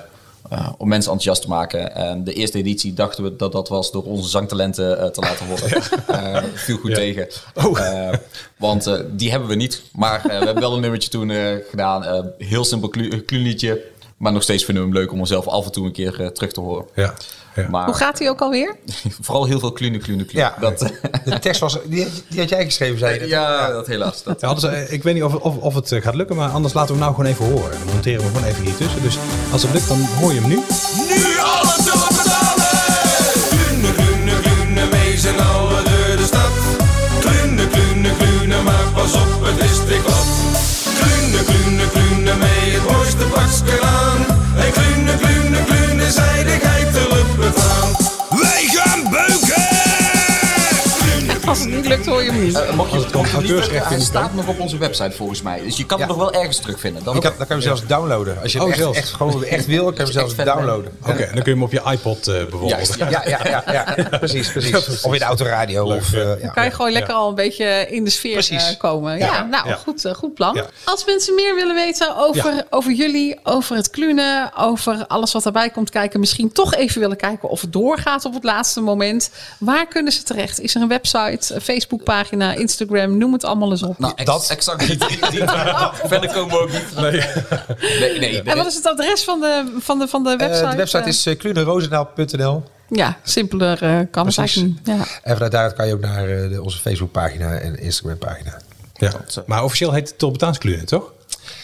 [0.50, 1.94] eh, om mensen enthousiast te maken.
[1.94, 5.68] En de eerste editie dachten we dat dat was door onze zangtalenten te laten worden.
[6.06, 6.96] Eh, viel goed Ja.
[6.96, 7.28] tegen.
[7.54, 8.12] Oh.
[8.56, 9.82] Want die hebben we niet.
[9.92, 11.30] Maar we hebben wel een nummertje toen
[11.70, 12.30] gedaan.
[12.38, 13.82] Heel simpel klu- kluunliedje.
[14.16, 16.52] Maar nog steeds vinden we hem leuk om onszelf af en toe een keer terug
[16.52, 16.84] te horen.
[16.94, 17.14] Ja.
[17.54, 17.68] Ja.
[17.70, 18.76] Maar Hoe gaat die ook alweer?
[19.20, 20.52] vooral heel veel klunen, klunen, klunen.
[20.54, 20.60] Ja.
[20.60, 20.78] Dat,
[21.24, 23.26] De tekst was, die, die had jij geschreven, zei je.
[23.26, 24.22] ja, dat helaas.
[24.22, 26.74] Dat, Ja, dus, ik weet niet of, of, of het eh, gaat lukken, maar anders
[26.74, 27.78] laten we hem nou gewoon even horen.
[27.78, 29.02] Dan monteren we hem gewoon even hier tussen.
[29.02, 29.18] Dus
[29.52, 30.54] als het lukt, dan hoor je hem nu.
[31.08, 31.17] Nu
[52.66, 55.60] je Als het komt, auteursrecht in staat nog op onze website volgens mij.
[55.62, 56.06] Dus je kan Ja.
[56.06, 57.04] hem nog wel ergens terugvinden.
[57.04, 58.42] Dan kan, dan kan je hem zelfs downloaden.
[58.42, 60.92] Als je Oh, hem echt, gewoon echt wil, kan je hem zelfs downloaden.
[61.02, 62.70] Oké, dan kun je hem op je iPod eh, bijvoorbeeld.
[62.70, 63.10] Juist, ja.
[63.10, 65.02] Ja, ja, ja, ja, precies, precies.
[65.02, 65.94] Of in de autoradio.
[65.94, 66.48] Of, eh, ja.
[66.48, 69.18] kan je gewoon lekker al een beetje in de sfeer eh, komen.
[69.18, 69.42] Ja, Ja.
[69.42, 69.74] nou, Ja.
[69.74, 70.54] Goed, goed plan.
[70.54, 70.66] Ja.
[70.84, 72.64] Als mensen meer willen weten over, Ja.
[72.70, 77.16] over jullie, over het klunen, over alles wat erbij komt kijken, misschien toch even willen
[77.16, 79.30] kijken of het doorgaat op het laatste moment.
[79.58, 80.60] Waar kunnen ze terecht?
[80.60, 83.98] Is er een website, een Facebookpagina, Instagram, noem het allemaal eens op.
[83.98, 85.08] Nou, ex- Dat- exact niet.
[85.30, 85.42] Die-
[86.04, 86.84] Verder komen we ook niet.
[86.96, 87.10] Nee,
[88.00, 88.18] nee.
[88.18, 90.70] nee, en wat is het adres van de, van de, van de Eh, website?
[90.70, 92.64] de website is uh.
[92.90, 94.36] Ja, simpeler eh, kan het Precies.
[94.38, 94.96] eigenlijk niet.
[94.96, 95.04] Ja.
[95.22, 98.60] En vanuit daar kan je ook naar eh, de- onze Facebookpagina en Instagram-pagina.
[98.94, 99.12] Ja.
[99.46, 101.12] Maar officieel heet het Tolbetaans klunen, toch?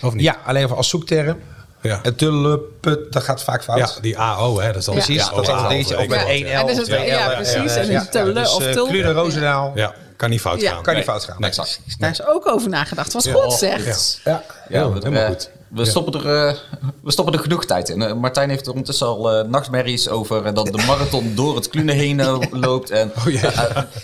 [0.02, 0.22] Of niet?
[0.22, 1.38] Ja, alleen als zoekterm.
[1.82, 2.00] Ja.
[2.02, 3.78] En tulleput, dat gaat vaak fout.
[3.78, 4.66] Ja, die AO, hè.
[4.66, 5.96] Dat is dan Precies, Ja, dat is AO, een dingetje.
[5.96, 6.58] Of ik met weet het, één ja.
[6.58, 7.74] L En dus het- ja, precies.
[7.74, 7.88] En
[8.36, 8.86] is dus, of eh, Tul.
[8.86, 9.72] Kluner Roosendaal.
[9.74, 9.94] Ja,
[10.24, 10.72] kan niet fout Ja.
[10.72, 10.82] gaan.
[10.82, 11.36] Kan niet fout gaan.
[11.38, 11.80] Nee, exact.
[11.98, 13.12] Daar is ook over nagedacht.
[13.12, 13.84] Wat goed zeg.
[14.24, 14.42] Ja.
[14.68, 14.92] Ja.
[14.92, 15.50] Helemaal eh, goed.
[15.68, 16.54] We, stoppen er, eh,
[17.02, 18.02] we stoppen er genoeg tijd in.
[18.02, 21.94] Eh, Martijn heeft er ondertussen al eh, nachtmerries over dat de marathon door het klunen
[21.94, 22.22] heen
[22.66, 22.90] loopt.
[22.90, 23.50] En, Oh, ja.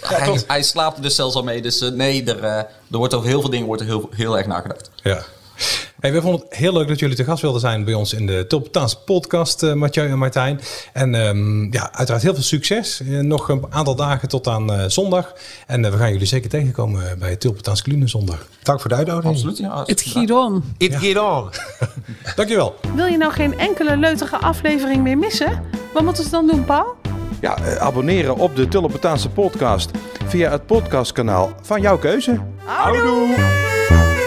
[0.01, 1.63] hij, hij slaapt er dus zelfs al mee.
[1.63, 4.47] Dus nee, er, eh, er wordt over heel veel dingen wordt er heel, heel erg
[4.47, 4.91] nagedacht.
[5.03, 5.23] Ja.
[6.01, 8.27] Hey, we vonden het heel leuk dat jullie te gast wilden zijn bij ons in
[8.27, 10.61] de Tulpentaanse podcast, eh Mathieu en Martijn.
[10.93, 13.01] En ehm, ja, uiteraard heel veel succes.
[13.01, 15.35] Eh, nog een aantal dagen tot aan eh, zondag.
[15.67, 18.47] En we gaan jullie zeker tegenkomen bij het Tulpentaanse Klunen zondag.
[18.63, 19.35] Dank voor de uitnodiging.
[19.35, 19.83] Absoluut, ja.
[19.87, 20.75] Het Giron.
[20.77, 21.49] It get on.
[22.37, 22.75] Dankjewel.
[22.95, 25.63] Wil je nou geen enkele leutige aflevering meer missen?
[25.93, 26.97] Wat moeten ze dan doen, Paul?
[27.41, 29.91] Ja, abonneren op de Tullepetaanse podcast
[30.27, 32.41] via het podcastkanaal van jouw keuze.
[32.65, 34.20] Houdoe!